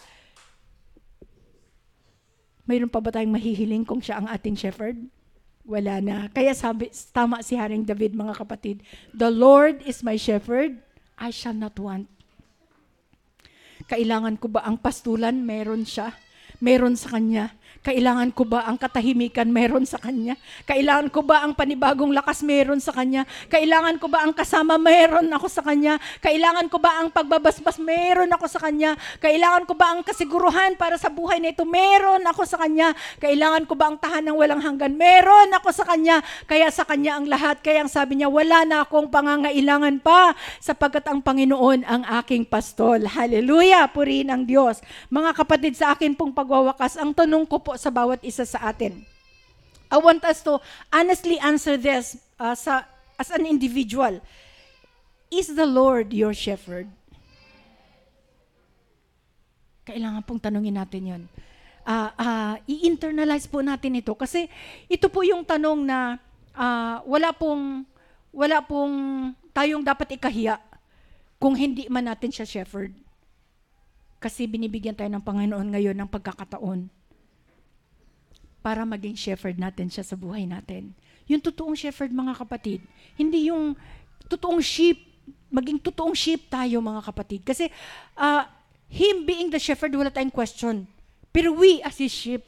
[2.64, 4.96] Mayroon pa ba tayong mahihiling kung siya ang ating shepherd?
[5.64, 6.28] Wala na.
[6.28, 8.84] Kaya sabi, tama si Haring David, mga kapatid.
[9.16, 10.76] The Lord is my shepherd,
[11.16, 12.12] I shall not want.
[13.88, 15.44] Kailangan ko ba ang pastulan?
[15.44, 16.16] Meron siya.
[16.60, 17.56] Meron sa kanya.
[17.82, 19.50] Kailangan ko ba ang katahimikan?
[19.50, 20.38] Meron sa Kanya.
[20.70, 22.46] Kailangan ko ba ang panibagong lakas?
[22.46, 23.26] Meron sa Kanya.
[23.50, 24.78] Kailangan ko ba ang kasama?
[24.78, 25.98] Meron ako sa Kanya.
[26.22, 27.82] Kailangan ko ba ang pagbabasbas?
[27.82, 28.94] Meron ako sa Kanya.
[29.24, 31.64] Kailangan ko ba ang kasiguruhan para sa buhay na ito?
[31.64, 32.92] Meron ako sa Kanya.
[33.18, 34.94] Kailangan ko ba ang tahanang walang hanggan?
[34.94, 36.20] Meron ako sa Kanya.
[36.46, 37.64] Kaya sa Kanya ang lahat.
[37.64, 43.08] Kaya ang sabi niya, wala na akong pangangailangan pa sapagkat ang Panginoon ang aking pastol.
[43.08, 43.88] Hallelujah!
[43.88, 44.84] Purihin ang Diyos.
[45.08, 49.08] Mga kapatid, sa akin pong pagwawakas, ang tanong ko po sa bawat isa sa atin.
[49.94, 50.58] I want us to
[50.90, 52.84] honestly answer this uh, sa,
[53.16, 54.20] as an individual.
[55.30, 56.90] Is the Lord your shepherd?
[59.86, 61.24] Kailangan pong tanungin natin yon.
[61.84, 64.48] Uh, uh, i-internalize po natin ito kasi
[64.88, 66.16] ito po yung tanong na
[66.56, 67.84] uh, wala pong
[68.32, 68.96] wala pong
[69.52, 70.58] tayong dapat ikahiya
[71.38, 72.96] kung hindi man natin siya shepherd.
[74.24, 76.88] Kasi binibigyan tayo ng Panginoon ngayon ng pagkakataon
[78.64, 80.96] para maging shepherd natin siya sa buhay natin.
[81.28, 82.80] Yung totoong shepherd, mga kapatid,
[83.20, 83.76] hindi yung
[84.32, 85.04] totoong sheep,
[85.52, 87.44] maging totoong sheep tayo, mga kapatid.
[87.44, 87.68] Kasi
[88.16, 88.48] uh,
[88.88, 90.88] him being the shepherd, wala tayong question.
[91.36, 92.48] Pero we as his sheep,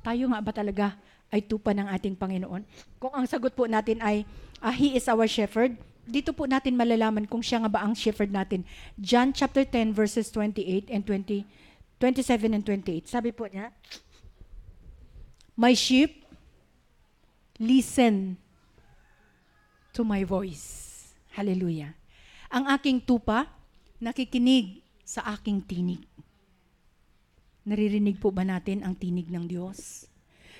[0.00, 0.96] tayo nga ba talaga
[1.28, 2.62] ay tupa ng ating Panginoon?
[2.96, 4.24] Kung ang sagot po natin ay,
[4.64, 5.76] uh, He is our shepherd,
[6.06, 8.62] dito po natin malalaman kung siya nga ba ang shepherd natin.
[8.94, 11.42] John chapter 10 verses 28 and 20,
[11.98, 13.10] 27 and 28.
[13.10, 13.74] Sabi po niya,
[15.56, 16.28] My sheep
[17.56, 18.36] listen
[19.96, 20.92] to my voice.
[21.32, 21.96] Hallelujah.
[22.52, 23.48] Ang aking tupa
[23.96, 26.04] nakikinig sa aking tinig.
[27.64, 30.04] Naririnig po ba natin ang tinig ng Diyos?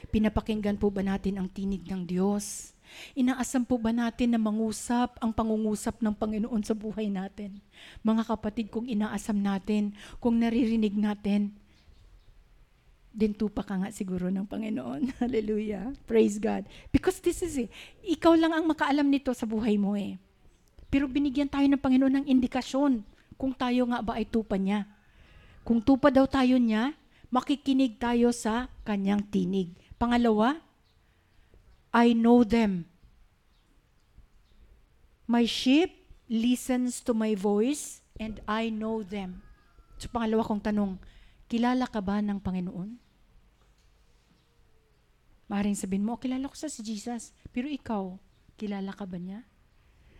[0.08, 2.72] Pinapakinggan po ba natin ang tinig ng Diyos?
[3.12, 7.60] Inaasam po ba natin na mangusap ang pangungusap ng Panginoon sa buhay natin?
[8.00, 9.92] Mga kapatid, kung inaasam natin,
[10.24, 11.52] kung naririnig natin,
[13.16, 15.08] din tupa ka nga siguro ng Panginoon.
[15.24, 15.96] Hallelujah.
[16.04, 16.68] Praise God.
[16.92, 17.72] Because this is it.
[18.04, 20.20] Ikaw lang ang makaalam nito sa buhay mo eh.
[20.92, 23.00] Pero binigyan tayo ng Panginoon ng indikasyon
[23.40, 24.84] kung tayo nga ba ay tupa niya.
[25.64, 26.92] Kung tupa daw tayo niya,
[27.32, 29.72] makikinig tayo sa kanyang tinig.
[29.96, 30.60] Pangalawa,
[31.96, 32.84] I know them.
[35.24, 35.88] My sheep
[36.28, 39.40] listens to my voice and I know them.
[39.96, 41.00] So pangalawa kong tanong,
[41.48, 43.05] kilala ka ba ng Panginoon?
[45.46, 47.30] Maring sabihin mo, oh, kilala ko sa si Jesus.
[47.54, 48.18] Pero ikaw,
[48.58, 49.46] kilala ka ba niya?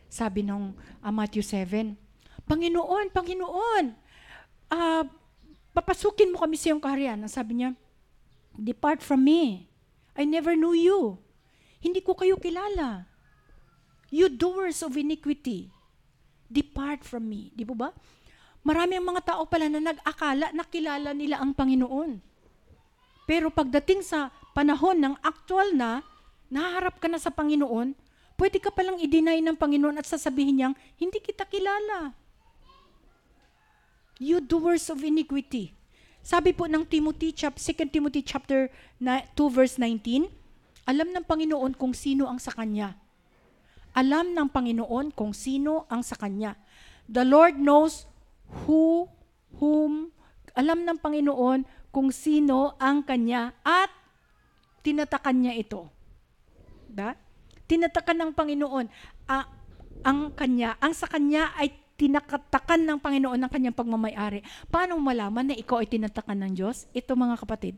[0.07, 1.99] Sabi nung uh, Matthew 7,
[2.47, 3.85] Panginoon, Panginoon,
[4.71, 5.05] uh,
[5.75, 7.19] papasukin mo kami sa iyong kaharian.
[7.19, 7.75] Ang sabi niya,
[8.57, 9.69] Depart from me.
[10.17, 11.21] I never knew you.
[11.83, 13.05] Hindi ko kayo kilala.
[14.09, 15.69] You doers of iniquity.
[16.47, 17.53] Depart from me.
[17.53, 17.93] Di ba?
[18.63, 22.19] Marami ang mga tao pala na nag-akala na kilala nila ang Panginoon.
[23.27, 26.01] Pero pagdating sa panahon ng actual na,
[26.49, 27.93] naharap ka na sa Panginoon,
[28.41, 32.17] pwede ka palang i-deny ng Panginoon at sasabihin niyang, hindi kita kilala.
[34.17, 35.77] You doers of iniquity.
[36.25, 37.53] Sabi po ng Timothy, 2
[37.93, 40.25] Timothy chapter 2 verse 19,
[40.89, 42.97] alam ng Panginoon kung sino ang sa Kanya.
[43.93, 46.57] Alam ng Panginoon kung sino ang sa Kanya.
[47.13, 48.09] The Lord knows
[48.65, 49.05] who,
[49.61, 50.17] whom,
[50.57, 53.93] alam ng Panginoon kung sino ang Kanya at
[54.87, 55.91] tinatakan niya ito.
[56.87, 57.19] Ba?
[57.67, 58.87] Tinatakan ng Panginoon.
[59.27, 59.47] Uh,
[60.07, 64.47] ang kanya, ang sa kanya ay tinakatakan ng Panginoon ng kanyang pagmamayari.
[64.71, 66.87] Paano malaman na ikaw ay tinatakan ng Diyos?
[66.95, 67.75] Ito mga kapatid.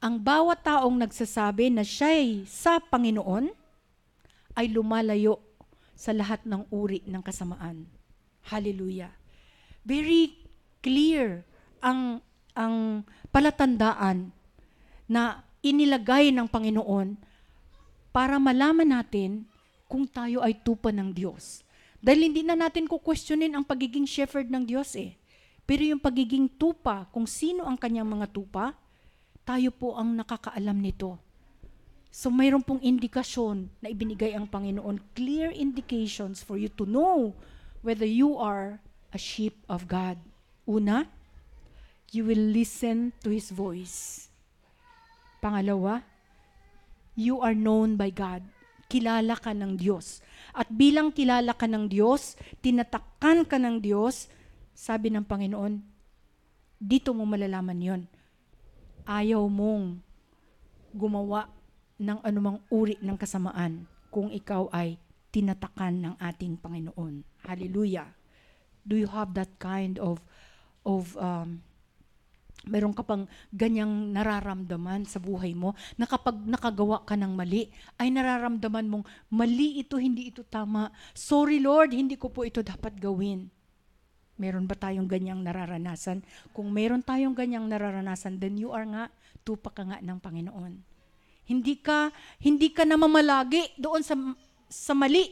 [0.00, 3.52] Ang bawat taong nagsasabi na siya'y sa Panginoon
[4.56, 5.42] ay lumalayo
[5.92, 7.84] sa lahat ng uri ng kasamaan.
[8.48, 9.12] Hallelujah.
[9.84, 10.32] Very
[10.80, 11.44] clear
[11.84, 12.24] ang
[12.54, 13.04] ang
[13.34, 14.30] palatandaan
[15.10, 17.16] na inilagay ng Panginoon
[18.12, 19.48] para malaman natin
[19.88, 21.64] kung tayo ay tupa ng Diyos.
[22.04, 25.16] Dahil hindi na natin kukwestiyonin ang pagiging shepherd ng Diyos eh.
[25.64, 28.76] Pero yung pagiging tupa, kung sino ang kanyang mga tupa,
[29.48, 31.16] tayo po ang nakakaalam nito.
[32.12, 37.32] So mayroon pong indikasyon na ibinigay ang Panginoon, clear indications for you to know
[37.80, 38.84] whether you are
[39.16, 40.20] a sheep of God.
[40.68, 41.08] Una,
[42.12, 44.28] you will listen to His voice.
[45.44, 46.00] Pangalawa,
[47.12, 48.40] you are known by God
[48.88, 50.22] kilala ka ng Diyos.
[50.54, 54.30] At bilang kilala ka ng Diyos, tinatakan ka ng Diyos,
[54.70, 55.82] sabi ng Panginoon,
[56.78, 58.02] dito mo malalaman yon.
[59.02, 59.98] Ayaw mong
[60.94, 61.50] gumawa
[61.98, 64.94] ng anumang uri ng kasamaan kung ikaw ay
[65.34, 67.26] tinatakan ng ating Panginoon.
[67.42, 68.14] Hallelujah.
[68.86, 70.22] Do you have that kind of
[70.84, 71.64] of um,
[72.68, 77.68] meron ka pang ganyang nararamdaman sa buhay mo na kapag nakagawa ka ng mali,
[78.00, 80.88] ay nararamdaman mong mali ito, hindi ito tama.
[81.12, 83.52] Sorry Lord, hindi ko po ito dapat gawin.
[84.34, 86.26] Meron ba tayong ganyang nararanasan?
[86.50, 89.06] Kung meron tayong ganyang nararanasan, then you are nga,
[89.46, 90.72] tupa ka nga ng Panginoon.
[91.44, 92.10] Hindi ka,
[92.42, 94.18] hindi ka namamalagi doon sa,
[94.66, 95.30] sa mali.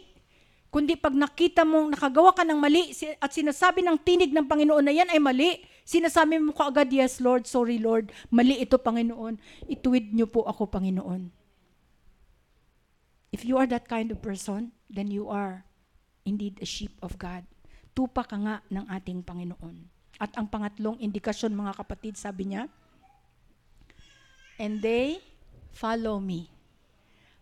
[0.71, 4.95] Kundi pag nakita mong nakagawa ka ng mali at sinasabi ng tinig ng Panginoon na
[4.95, 10.31] yan ay mali, sinasabi mo kaagad, yes Lord, sorry Lord, mali ito Panginoon, ituwid niyo
[10.31, 11.31] po ako Panginoon.
[13.33, 15.65] If you are that kind of person, then you are
[16.29, 17.49] indeed a sheep of God.
[17.97, 19.89] Tupa ka nga ng ating Panginoon.
[20.21, 22.69] At ang pangatlong indikasyon mga kapatid, sabi niya,
[24.61, 25.19] And they
[25.73, 26.53] follow me.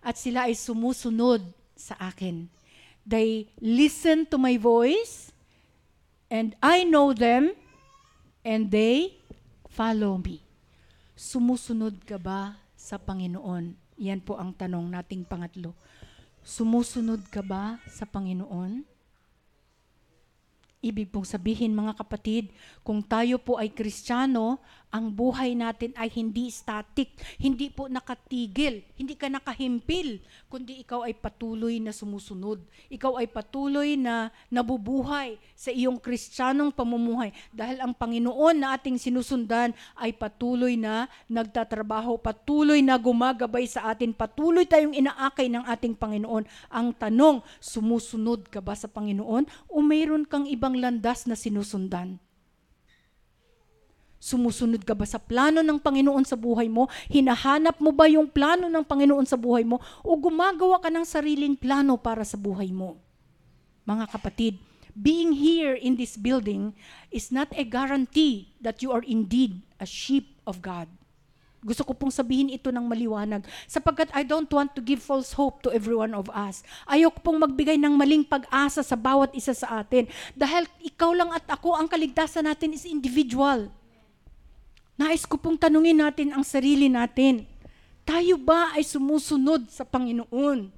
[0.00, 1.42] At sila ay sumusunod
[1.74, 2.48] sa akin
[3.06, 5.32] They listen to my voice,
[6.30, 7.56] and I know them,
[8.40, 9.16] and they
[9.68, 10.40] follow me.
[11.16, 13.76] Sumusunod ka ba sa Panginoon?
[14.00, 15.76] Yan po ang tanong nating pangatlo.
[16.40, 18.80] Sumusunod ka ba sa Panginoon?
[20.80, 22.48] Ibig pong sabihin mga kapatid,
[22.80, 24.56] kung tayo po ay kristyano,
[24.90, 30.18] ang buhay natin ay hindi static, hindi po nakatigil, hindi ka nakahimpil,
[30.50, 32.58] kundi ikaw ay patuloy na sumusunod.
[32.90, 39.70] Ikaw ay patuloy na nabubuhay sa iyong kristyanong pamumuhay dahil ang Panginoon na ating sinusundan
[39.94, 46.44] ay patuloy na nagtatrabaho, patuloy na gumagabay sa atin, patuloy tayong inaakay ng ating Panginoon.
[46.66, 52.18] Ang tanong, sumusunod ka ba sa Panginoon o mayroon kang ibang landas na sinusundan?
[54.20, 56.92] Sumusunod ka ba sa plano ng Panginoon sa buhay mo?
[57.08, 59.80] Hinahanap mo ba yung plano ng Panginoon sa buhay mo?
[60.04, 63.00] O gumagawa ka ng sariling plano para sa buhay mo?
[63.88, 64.60] Mga kapatid,
[64.92, 66.76] being here in this building
[67.08, 70.84] is not a guarantee that you are indeed a sheep of God.
[71.64, 75.64] Gusto ko pong sabihin ito ng maliwanag sapagkat I don't want to give false hope
[75.64, 76.60] to every one of us.
[76.88, 81.44] Ayok pong magbigay ng maling pag-asa sa bawat isa sa atin dahil ikaw lang at
[81.48, 83.68] ako ang kaligtasan natin is individual.
[85.00, 87.48] Nais ko pong tanungin natin ang sarili natin.
[88.04, 90.68] Tayo ba ay sumusunod sa Panginoon?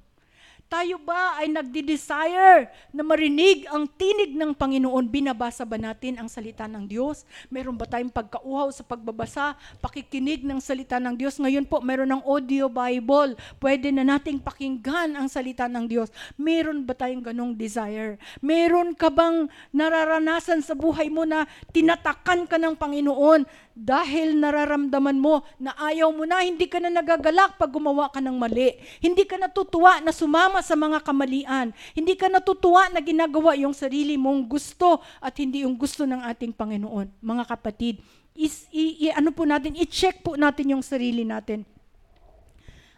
[0.73, 5.05] Tayo ba ay nagdi-desire na marinig ang tinig ng Panginoon?
[5.05, 7.29] Binabasa ba natin ang salita ng Diyos?
[7.53, 11.37] Meron ba tayong pagkauhaw sa pagbabasa, pakikinig ng salita ng Diyos?
[11.37, 13.37] Ngayon po, meron ng audio Bible.
[13.61, 16.09] Pwede na nating pakinggan ang salita ng Diyos.
[16.41, 18.17] Meron ba tayong ganong desire?
[18.41, 25.41] Meron ka bang nararanasan sa buhay mo na tinatakan ka ng Panginoon dahil nararamdaman mo
[25.57, 28.77] na ayaw mo na, hindi ka na nagagalak pag gumawa ka ng mali.
[29.01, 31.73] Hindi ka natutuwa na sumama sa mga kamalian.
[31.97, 36.53] Hindi ka natutuwa na ginagawa yung sarili mong gusto at hindi yung gusto ng ating
[36.53, 37.17] Panginoon.
[37.25, 37.97] Mga kapatid,
[38.37, 41.65] is, i, i, ano po natin, i-check po natin yung sarili natin.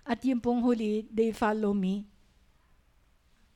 [0.05, 2.05] At yung pong huli, they follow me.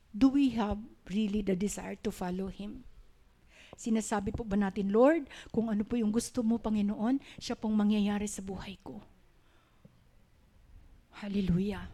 [0.09, 2.88] Do we have really the desire to follow Him?
[3.79, 8.27] Sinasabi po ba natin, Lord, kung ano po yung gusto mo, Panginoon, siya pong mangyayari
[8.27, 8.99] sa buhay ko.
[11.23, 11.87] Hallelujah.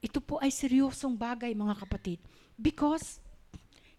[0.00, 2.16] Ito po ay seryosong bagay, mga kapatid.
[2.56, 3.20] Because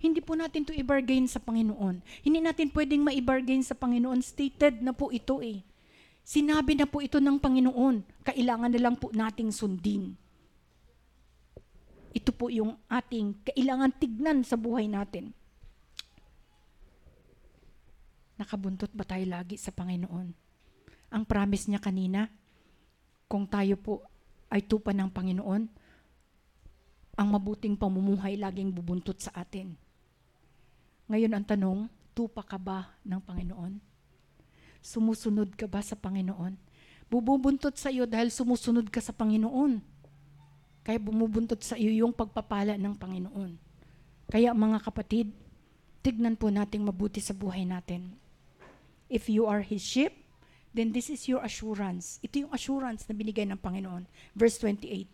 [0.02, 2.02] hindi po natin to i-bargain sa Panginoon.
[2.26, 4.26] Hindi natin pwedeng ma-bargain sa Panginoon.
[4.26, 5.62] Stated na po ito eh.
[6.26, 8.26] Sinabi na po ito ng Panginoon.
[8.26, 10.18] Kailangan na lang po nating sundin.
[12.10, 15.45] Ito po yung ating kailangan tignan sa buhay natin.
[18.36, 20.28] Nakabuntot ba tayo lagi sa Panginoon?
[21.16, 22.28] Ang promise niya kanina,
[23.32, 24.04] kung tayo po
[24.52, 25.64] ay tupa ng Panginoon,
[27.16, 29.80] ang mabuting pamumuhay laging bubuntot sa atin.
[31.08, 31.80] Ngayon ang tanong,
[32.12, 33.80] tupa ka ba ng Panginoon?
[34.84, 36.60] Sumusunod ka ba sa Panginoon?
[37.08, 39.80] Bubuntot sa iyo dahil sumusunod ka sa Panginoon.
[40.84, 43.56] Kaya bumubuntot sa iyo yung pagpapala ng Panginoon.
[44.28, 45.32] Kaya mga kapatid,
[46.04, 48.25] tignan po nating mabuti sa buhay natin.
[49.10, 50.26] If you are His sheep,
[50.76, 52.20] then this is your assurance.
[52.20, 54.06] Ito yung assurance na binigay ng Panginoon.
[54.36, 55.08] Verse 28.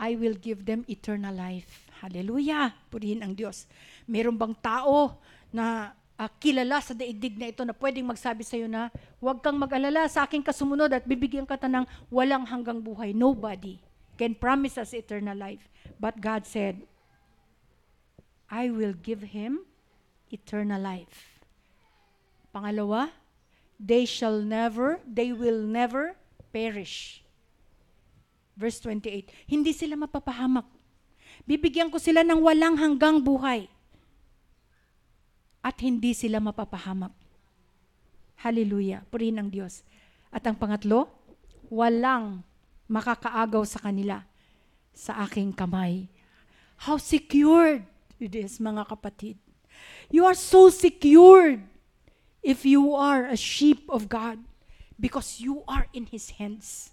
[0.00, 1.84] I will give them eternal life.
[2.00, 2.72] Hallelujah!
[2.88, 3.68] Purihin ang Diyos.
[4.08, 5.20] Meron bang tao
[5.52, 8.88] na uh, kilala sa daigdig na ito na pwedeng magsabi sa iyo na
[9.20, 13.12] huwag kang mag-alala sa aking kasumunod at bibigyan ka ng walang hanggang buhay.
[13.12, 13.76] Nobody
[14.16, 15.68] can promise us eternal life.
[16.00, 16.84] But God said,
[18.48, 19.68] I will give him
[20.32, 21.29] eternal life.
[22.50, 23.14] Pangalawa,
[23.78, 26.18] they shall never, they will never
[26.50, 27.22] perish.
[28.58, 30.66] Verse 28, hindi sila mapapahamak.
[31.46, 33.70] Bibigyan ko sila ng walang hanggang buhay.
[35.64, 37.14] At hindi sila mapapahamak.
[38.40, 39.04] Hallelujah.
[39.08, 39.84] Purihin ng Diyos.
[40.32, 41.08] At ang pangatlo,
[41.70, 42.42] walang
[42.90, 44.26] makakaagaw sa kanila
[44.90, 46.10] sa aking kamay.
[46.84, 47.86] How secured
[48.18, 49.36] it is, mga kapatid.
[50.10, 51.69] You are so secured
[52.42, 54.40] if you are a sheep of God
[55.00, 56.92] because you are in His hands.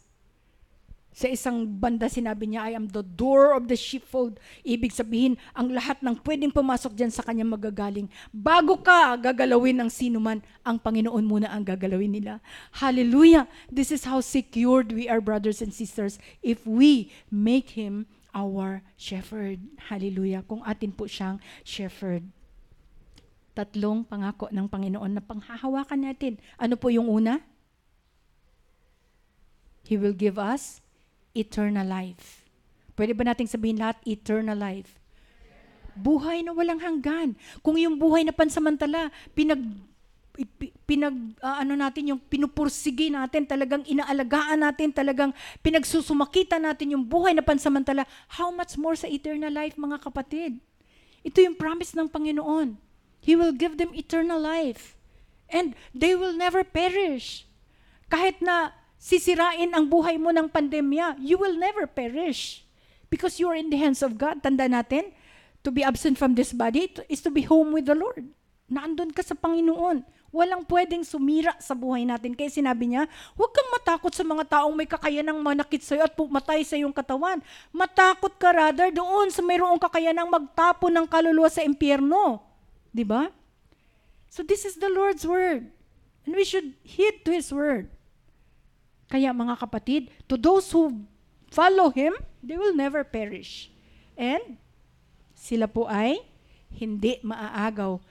[1.17, 4.37] Sa isang banda sinabi niya, I am the door of the sheepfold.
[4.61, 8.05] Ibig sabihin, ang lahat ng pwedeng pumasok dyan sa kanya magagaling.
[8.29, 12.37] Bago ka gagalawin ng sino man, ang Panginoon muna ang gagalawin nila.
[12.69, 13.49] Hallelujah!
[13.65, 18.05] This is how secured we are, brothers and sisters, if we make Him
[18.37, 19.57] our shepherd.
[19.89, 20.45] Hallelujah!
[20.45, 22.29] Kung atin po siyang shepherd
[23.57, 26.37] tatlong pangako ng Panginoon na panghahawakan natin.
[26.61, 27.41] Ano po yung una?
[29.89, 30.85] He will give us
[31.33, 32.45] eternal life.
[32.93, 35.01] Pwede ba nating sabihin lahat, eternal life?
[35.97, 37.33] Buhay na walang hanggan.
[37.65, 39.65] Kung yung buhay na pansamantala, pinag
[40.85, 45.33] pinag uh, ano natin yung pinupursige natin, talagang inaalagaan natin, talagang
[45.65, 48.05] pinagsusumakita natin yung buhay na pansamantala,
[48.37, 50.61] how much more sa eternal life mga kapatid?
[51.25, 52.86] Ito yung promise ng Panginoon.
[53.27, 54.95] He will give them eternal life.
[55.51, 57.43] And they will never perish.
[58.07, 62.63] Kahit na sisirain ang buhay mo ng pandemya, you will never perish.
[63.11, 64.39] Because you are in the hands of God.
[64.39, 65.11] Tanda natin,
[65.67, 68.31] to be absent from this body is to be home with the Lord.
[68.71, 70.07] Naandun ka sa Panginoon.
[70.31, 72.31] Walang pwedeng sumira sa buhay natin.
[72.31, 76.63] Kaya sinabi niya, huwag kang matakot sa mga taong may kakayanang manakit sa'yo at pumatay
[76.63, 77.43] sa iyong katawan.
[77.75, 82.43] Matakot ka rather doon sa mayroong kakayanang magtapo ng kaluluwa sa impyerno.
[82.97, 83.29] Di ba?
[84.33, 85.69] So this is the Lord's word.
[86.25, 87.93] And we should heed to His word.
[89.05, 91.05] Kaya mga kapatid, to those who
[91.53, 93.69] follow Him, they will never perish.
[94.17, 94.57] And
[95.37, 96.25] sila po ay
[96.73, 98.01] hindi maaagaw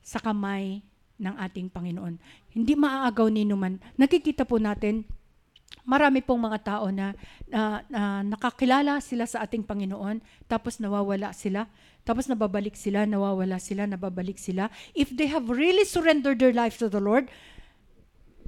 [0.00, 0.80] sa kamay
[1.20, 2.18] ng ating Panginoon.
[2.50, 3.78] Hindi maaagaw ni numan.
[3.94, 5.06] Nakikita po natin,
[5.86, 7.14] marami pong mga tao na,
[7.46, 10.18] na, na nakakilala sila sa ating Panginoon,
[10.50, 11.70] tapos nawawala sila.
[12.02, 14.66] Tapos nababalik sila, nawawala sila, nababalik sila.
[14.92, 17.30] If they have really surrendered their life to the Lord,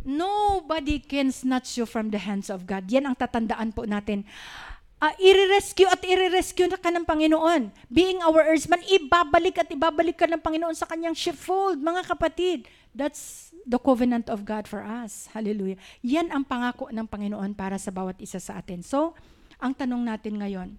[0.02, 2.90] nobody can snatch you from the hands of God.
[2.90, 4.26] Yan ang tatandaan po natin.
[4.98, 7.70] Uh, i-rescue at i-rescue na ka ng Panginoon.
[7.92, 11.78] Being our earthman, ibabalik at ibabalik ka ng Panginoon sa kanyang sheepfold.
[11.78, 12.58] Mga kapatid,
[12.90, 15.28] that's the covenant of God for us.
[15.30, 15.76] Hallelujah.
[16.02, 18.80] Yan ang pangako ng Panginoon para sa bawat isa sa atin.
[18.80, 19.12] So,
[19.60, 20.76] ang tanong natin ngayon,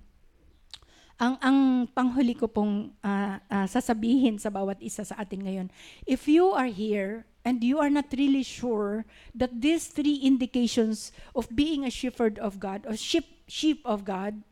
[1.16, 1.59] ang ang
[1.95, 5.68] panghuli ko pong uh, uh, sasabihin sa bawat isa sa atin ngayon,
[6.03, 11.47] if you are here and you are not really sure that these three indications of
[11.53, 14.43] being a shepherd of God, or sheep, sheep of God,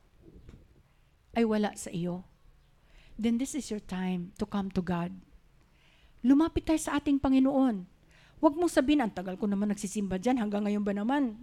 [1.33, 2.23] ay wala sa iyo,
[3.17, 5.11] then this is your time to come to God.
[6.23, 7.83] Lumapit tayo sa ating Panginoon.
[8.39, 11.35] Huwag mong sabihin, ang tagal ko naman nagsisimba dyan, hanggang ngayon ba naman,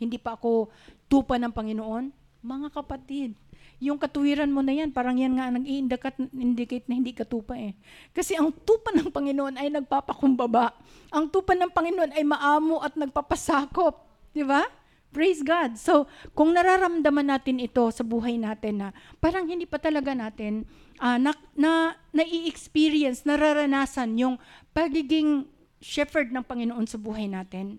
[0.00, 0.72] hindi pa ako
[1.06, 2.10] tupa ng Panginoon?
[2.40, 3.36] Mga kapatid,
[3.76, 7.76] yung katuwiran mo na yan, parang yan nga nag-indicate na hindi ka tupa eh.
[8.16, 10.72] Kasi ang tupa ng Panginoon ay nagpapakumbaba.
[11.12, 14.00] Ang tupa ng Panginoon ay maamo at nagpapasakop.
[14.32, 14.64] Di ba?
[15.12, 15.76] Praise God.
[15.76, 18.88] So, kung nararamdaman natin ito sa buhay natin na
[19.20, 20.64] parang hindi pa talaga natin
[20.96, 24.40] uh, na, na, na-experience, nararanasan yung
[24.72, 25.48] pagiging
[25.84, 27.76] shepherd ng Panginoon sa buhay natin,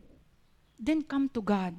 [0.78, 1.74] then come to God.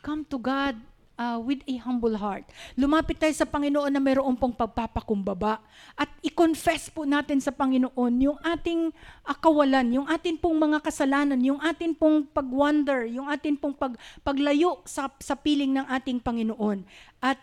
[0.00, 0.80] Come to God
[1.18, 2.46] uh, with a humble heart.
[2.78, 5.58] Lumapit tayo sa Panginoon na mayroon pong pagpapakumbaba.
[5.98, 8.94] At i-confess po natin sa Panginoon yung ating
[9.26, 13.98] uh, kawalan, yung atin pong mga kasalanan, yung atin pong pag-wonder, yung atin pong pag,
[14.22, 16.86] paglayo sa, sa piling ng ating Panginoon.
[17.18, 17.36] At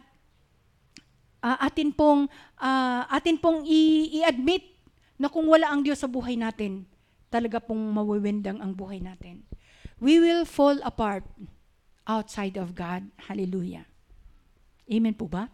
[1.43, 4.63] uh, atin pong, uh, atin pong i- i-admit
[5.19, 6.87] na kung wala ang Diyos sa buhay natin,
[7.27, 9.43] talaga pong mawiwindang ang buhay natin.
[9.99, 11.23] We will fall apart
[12.05, 13.09] outside of God.
[13.29, 13.85] Hallelujah.
[14.85, 15.49] Amen po ba?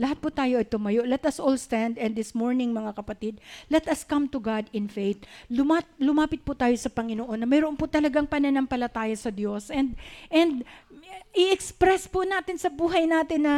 [0.00, 1.04] Lahat po tayo ay tumayo.
[1.04, 3.36] Let us all stand and this morning mga kapatid,
[3.68, 5.20] let us come to God in faith.
[5.52, 9.92] Lumat, lumapit po tayo sa Panginoon na mayroon po talagang pananampalataya sa Diyos and
[10.32, 10.64] and
[11.36, 13.54] i-express po natin sa buhay natin na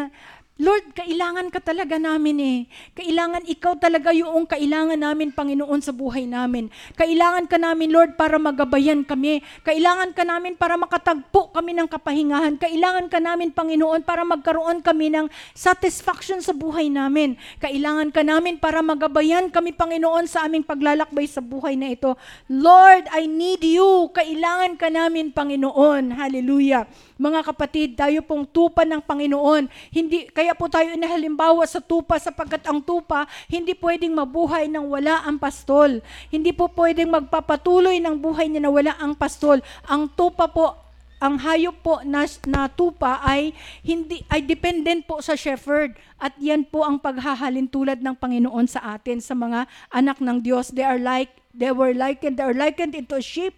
[0.61, 2.59] Lord, kailangan ka talaga namin eh.
[2.92, 6.68] Kailangan ikaw talaga yung kailangan namin, Panginoon, sa buhay namin.
[6.92, 9.40] Kailangan ka namin, Lord, para magabayan kami.
[9.64, 12.61] Kailangan ka namin para makatagpo kami ng kapahingahan.
[12.61, 17.40] Kailangan ka namin, Panginoon, para magkaroon kami ng satisfaction sa buhay namin.
[17.57, 22.12] Kailangan ka namin para magabayan kami, Panginoon, sa aming paglalakbay sa buhay na ito.
[22.53, 24.12] Lord, I need you.
[24.12, 26.12] Kailangan ka namin, Panginoon.
[26.12, 26.84] Hallelujah.
[27.23, 29.70] Mga kapatid, tayo pong tupa ng Panginoon.
[29.95, 35.23] Hindi, kaya po tayo inahalimbawa sa tupa sapagkat ang tupa hindi pwedeng mabuhay nang wala
[35.23, 36.03] ang pastol.
[36.35, 39.62] Hindi po pwedeng magpapatuloy ng buhay niya na wala ang pastol.
[39.87, 40.75] Ang tupa po
[41.23, 43.55] ang hayop po na, na tupa ay
[43.87, 48.99] hindi ay dependent po sa shepherd at yan po ang paghahalin tulad ng Panginoon sa
[48.99, 52.99] atin sa mga anak ng Diyos they are like they were likened they are likened
[52.99, 53.55] into a sheep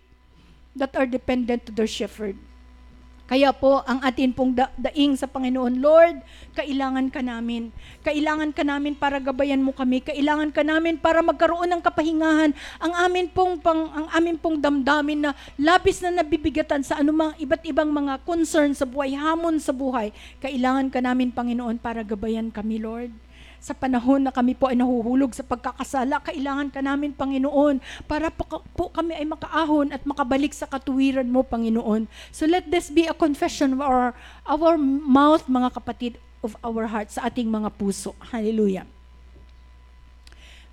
[0.77, 2.37] that are dependent to their shepherd
[3.25, 6.21] kaya po, ang atin pong da- daing sa Panginoon, Lord,
[6.53, 7.73] kailangan ka namin.
[8.05, 10.05] Kailangan ka namin para gabayan mo kami.
[10.05, 12.53] Kailangan ka namin para magkaroon ng kapahingahan.
[12.85, 17.65] Ang amin pong, pang, ang amin pong damdamin na labis na nabibigatan sa anumang iba't
[17.65, 20.13] ibang mga concern sa buhay, hamon sa buhay.
[20.45, 23.25] Kailangan ka namin, Panginoon, para gabayan kami, Lord
[23.65, 28.93] sa panahon na kami po ay nahuhulog sa pagkakasala, kailangan ka namin, Panginoon, para po,
[28.93, 32.05] kami ay makaahon at makabalik sa katuwiran mo, Panginoon.
[32.29, 34.13] So let this be a confession of our,
[34.45, 38.13] our mouth, mga kapatid, of our hearts, sa ating mga puso.
[38.21, 38.85] Hallelujah.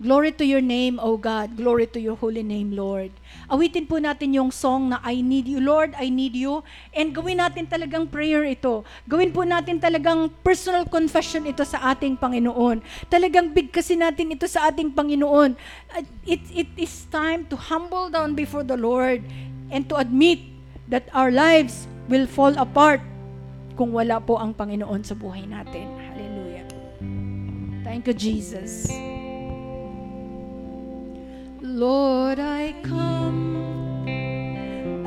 [0.02, 1.54] Glory to your name, O God.
[1.54, 3.14] Glory to your holy name, Lord.
[3.46, 6.66] Awitin po natin yung song na I need you, Lord, I need you.
[6.90, 8.82] And gawin natin talagang prayer ito.
[9.06, 12.82] Gawin po natin talagang personal confession ito sa ating Panginoon.
[13.14, 15.54] Talagang bigkasin natin ito sa ating Panginoon.
[16.26, 19.22] It, it is time to humble down before the Lord
[19.70, 20.42] and to admit
[20.90, 23.06] that our lives will fall apart
[23.78, 25.86] kung wala po ang Panginoon sa buhay natin.
[26.10, 26.66] Hallelujah.
[27.86, 28.90] Thank you, Jesus.
[31.72, 34.04] Lord, I come,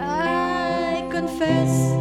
[0.01, 1.93] I confess,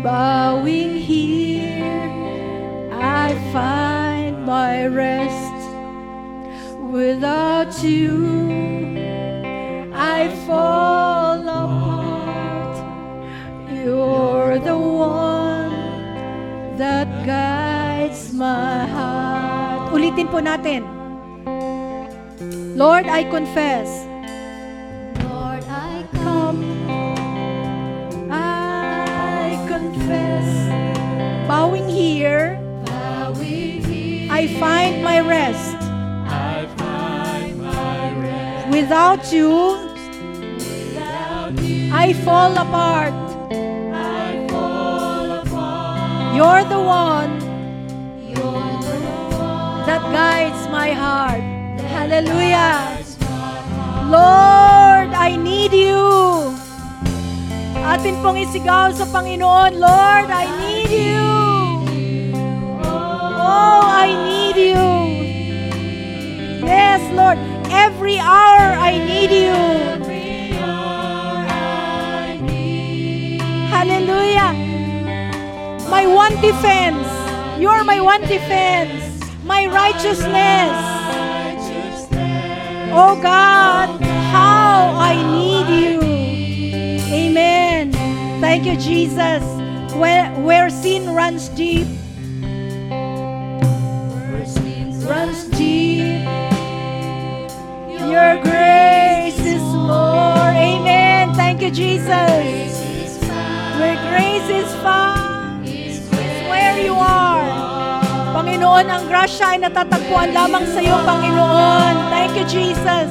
[0.00, 1.82] bowing here,
[2.92, 5.58] I find my rest.
[6.78, 8.94] Without you,
[9.92, 12.78] I fall apart.
[13.74, 19.90] You're the one that guides my heart.
[19.90, 20.95] Ulitin po natin.
[22.76, 24.04] Lord, I confess.
[25.24, 26.60] Lord, I come.
[28.30, 31.48] I confess.
[31.48, 35.74] Bowing here, Bowing here, I find my rest.
[36.28, 38.68] I find my rest.
[38.68, 39.80] Without you,
[40.60, 43.14] Without you, I fall apart.
[43.54, 46.36] I fall apart.
[46.36, 47.40] You're the one
[48.20, 49.00] You're the
[49.32, 51.55] one that guides my heart.
[52.06, 53.02] Hallelujah.
[54.06, 56.54] Lord, I need you.
[57.82, 61.26] Atin pong isigaw sa Panginoon, Lord, I need you.
[62.86, 64.86] Oh, I need you.
[66.62, 67.42] Yes, Lord,
[67.74, 69.58] every hour I need you.
[73.66, 74.54] Hallelujah.
[75.90, 77.02] My one defense.
[77.58, 79.02] You're my one defense.
[79.42, 80.95] My righteousness.
[82.98, 84.00] Oh God,
[84.32, 86.00] how I need you.
[87.12, 87.92] Amen.
[88.40, 89.42] Thank you, Jesus.
[89.94, 91.86] Where, where sin runs deep,
[95.06, 96.24] runs deep,
[98.00, 100.48] your grace is more.
[100.56, 101.34] Amen.
[101.34, 102.80] Thank you, Jesus.
[103.78, 105.25] Where grace is found,
[108.46, 112.14] Panginoon, ang grasya ay natatagpuan lamang sa iyo, Panginoon.
[112.14, 113.10] Thank you, Jesus.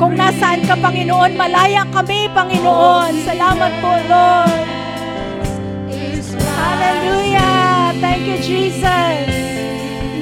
[0.00, 3.12] Kung nasaan ka, Panginoon, malaya kami, Panginoon.
[3.20, 4.64] Salamat po, Lord.
[6.56, 7.92] Hallelujah!
[8.00, 9.28] Thank you, Jesus.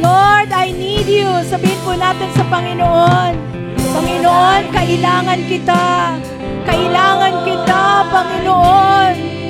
[0.03, 1.31] Lord, I need you.
[1.47, 3.39] Sabihin po natin sa Panginoon.
[3.79, 6.19] Panginoon, kailangan kita.
[6.67, 9.42] Kailangan kita, Panginoon.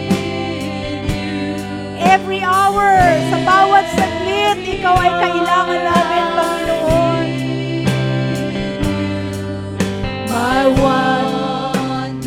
[2.13, 2.93] Every hour,
[3.33, 7.25] sa bawat saglit, ikaw ay kailangan namin, Panginoon.
[10.29, 12.21] My one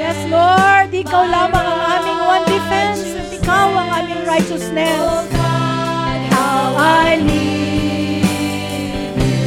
[0.00, 5.28] Yes, Lord, ikaw lamang ang aming one defense at ikaw ang aming righteousness.
[6.32, 8.24] How I need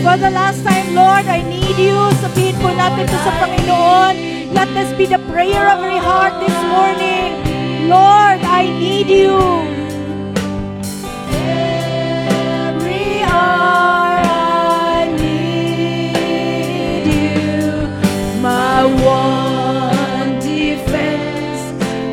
[0.05, 1.97] For the last time, Lord, I need you.
[2.21, 4.13] Sabihin po natin to sa Panginoon.
[4.53, 7.46] Let this be the prayer of every heart this morning.
[7.87, 9.37] Lord, I need you.
[11.29, 17.61] Every hour I need you.
[18.41, 21.61] My one defense,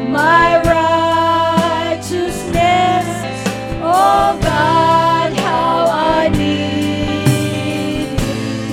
[0.09, 0.63] my
[1.91, 3.07] righteousness.
[3.83, 8.09] Oh God, how I need.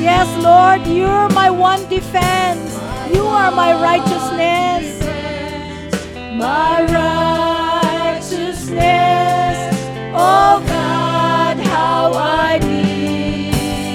[0.03, 2.77] Yes, Lord, you're my one defense.
[3.15, 4.70] You are my righteousness.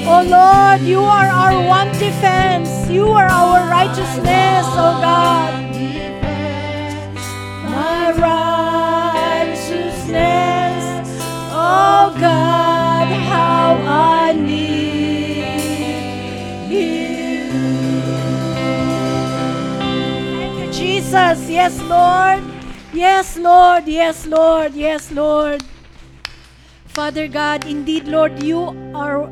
[0.09, 0.23] Oh
[0.81, 2.89] you are our one defense.
[2.89, 5.56] You are our righteousness, oh God.
[21.17, 21.49] Jesus.
[21.49, 22.45] Yes, Lord.
[22.93, 23.89] Yes, Lord.
[23.89, 24.75] Yes, Lord.
[24.75, 25.65] Yes, Lord.
[26.85, 29.25] Father God, indeed, Lord, you are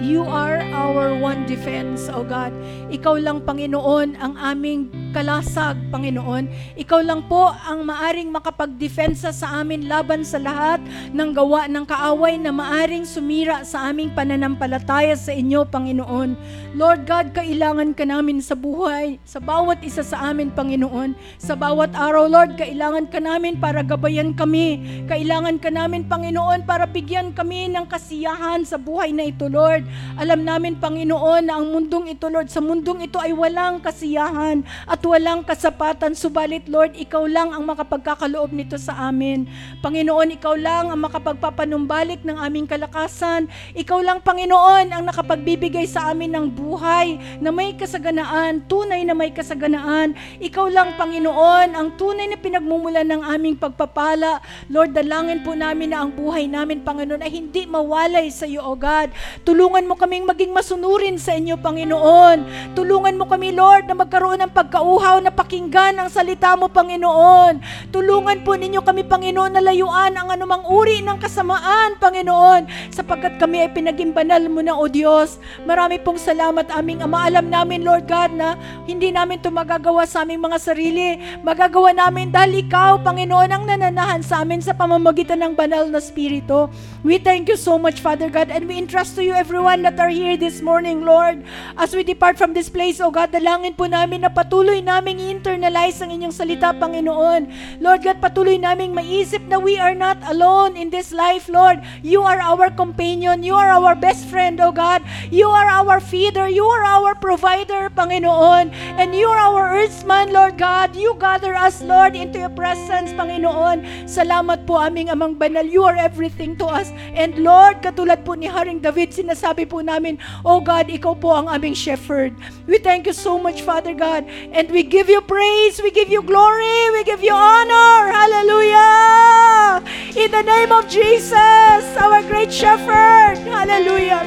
[0.00, 2.54] you are our one defense, oh God.
[2.92, 6.76] Ikaw lang, Panginoon, ang aming kalasag, Panginoon.
[6.76, 10.80] Ikaw lang po ang maaring makapagdefensa sa amin laban sa lahat
[11.12, 16.36] ng gawa ng kaaway na maaring sumira sa aming pananampalataya sa inyo, Panginoon.
[16.76, 21.16] Lord God, kailangan ka namin sa buhay, sa bawat isa sa amin, Panginoon.
[21.40, 25.04] Sa bawat araw, Lord, kailangan ka namin para gabayan kami.
[25.08, 29.84] Kailangan ka namin, Panginoon, para bigyan kami ng kasiyahan sa buhay na ito, Lord.
[30.16, 34.98] Alam namin, Panginoon, na ang mundong ito, Lord, sa mundong ito ay walang kasiyahan at
[35.06, 36.18] walang kasapatan.
[36.18, 39.46] Subalit, Lord, ikaw lang ang makapagkakaloob nito sa amin.
[39.78, 43.46] Panginoon, ikaw lang ang makapagpapanumbalik ng aming kalakasan.
[43.78, 49.30] Ikaw lang, Panginoon, ang nakapagbibigay sa amin ng buhay na may kasaganaan, tunay na may
[49.30, 50.18] kasaganaan.
[50.42, 54.42] Ikaw lang, Panginoon, ang tunay na pinagmumulan ng aming pagpapala.
[54.66, 58.74] Lord, dalangin po namin na ang buhay namin, Panginoon, ay hindi mawalay sa iyo, O
[58.74, 59.14] God.
[59.46, 62.71] Tulungan mo kaming maging masunurin sa inyo, Panginoon.
[62.72, 67.60] Tulungan mo kami, Lord, na magkaroon ng pagkauhaw na pakinggan ang salita mo, Panginoon.
[67.92, 73.68] Tulungan po ninyo kami, Panginoon, na layuan ang anumang uri ng kasamaan, Panginoon, sapagkat kami
[73.68, 75.36] ay pinaging banal mo na, O Diyos.
[75.68, 77.28] Marami pong salamat aming Ama.
[77.28, 78.56] Alam namin, Lord God, na
[78.88, 81.20] hindi namin ito magagawa sa aming mga sarili.
[81.44, 86.72] Magagawa namin dahil Ikaw, Panginoon, ang nananahan sa amin sa pamamagitan ng banal na Spirito.
[87.04, 90.08] We thank you so much, Father God, and we entrust to you everyone that are
[90.08, 91.44] here this morning, Lord.
[91.76, 96.02] As we depart from this place, O God, dalangin po namin na patuloy naming internalize
[96.02, 97.48] ang inyong salita, Panginoon.
[97.80, 101.80] Lord God, patuloy naming maisip na we are not alone in this life, Lord.
[102.02, 103.40] You are our companion.
[103.46, 105.00] You are our best friend, O God.
[105.32, 106.50] You are our feeder.
[106.50, 108.74] You are our provider, Panginoon.
[108.98, 110.94] And you are our earthman, Lord God.
[110.94, 114.06] You gather us, Lord, into your presence, Panginoon.
[114.10, 115.64] Salamat po aming amang banal.
[115.64, 116.92] You are everything to us.
[117.14, 121.46] And Lord, katulad po ni Haring David, sinasabi po namin, Oh God, ikaw po ang
[121.46, 122.34] aming shepherd.
[122.66, 124.24] We thank you so much, Father God.
[124.52, 128.12] And we give you praise, we give you glory, we give you honor.
[128.12, 129.82] Hallelujah!
[130.16, 133.38] In the name of Jesus, our great shepherd.
[133.50, 134.22] Hallelujah.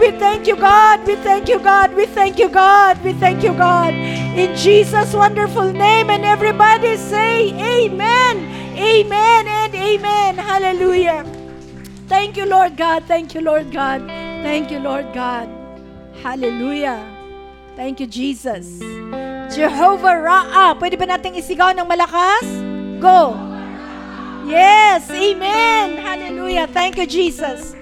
[0.00, 1.04] We thank you, God.
[1.06, 1.94] We thank you, God.
[1.94, 3.02] We thank you, God.
[3.02, 3.92] We thank you, God.
[3.94, 8.60] In Jesus' wonderful name, and everybody say, Amen.
[8.78, 10.36] Amen and amen.
[10.38, 11.24] Hallelujah.
[12.06, 13.04] Thank you, Lord God.
[13.04, 14.00] Thank you, Lord God.
[14.46, 15.48] Thank you, Lord God.
[16.22, 17.09] Hallelujah.
[17.80, 18.76] Thank you, Jesus.
[19.56, 20.76] Jehovah Ra'ah.
[20.76, 22.44] Pwede ba nating isigaw ng malakas?
[23.00, 23.32] Go.
[24.44, 25.08] Yes.
[25.08, 25.96] Amen.
[25.96, 26.68] Hallelujah.
[26.68, 27.79] Thank you, Jesus.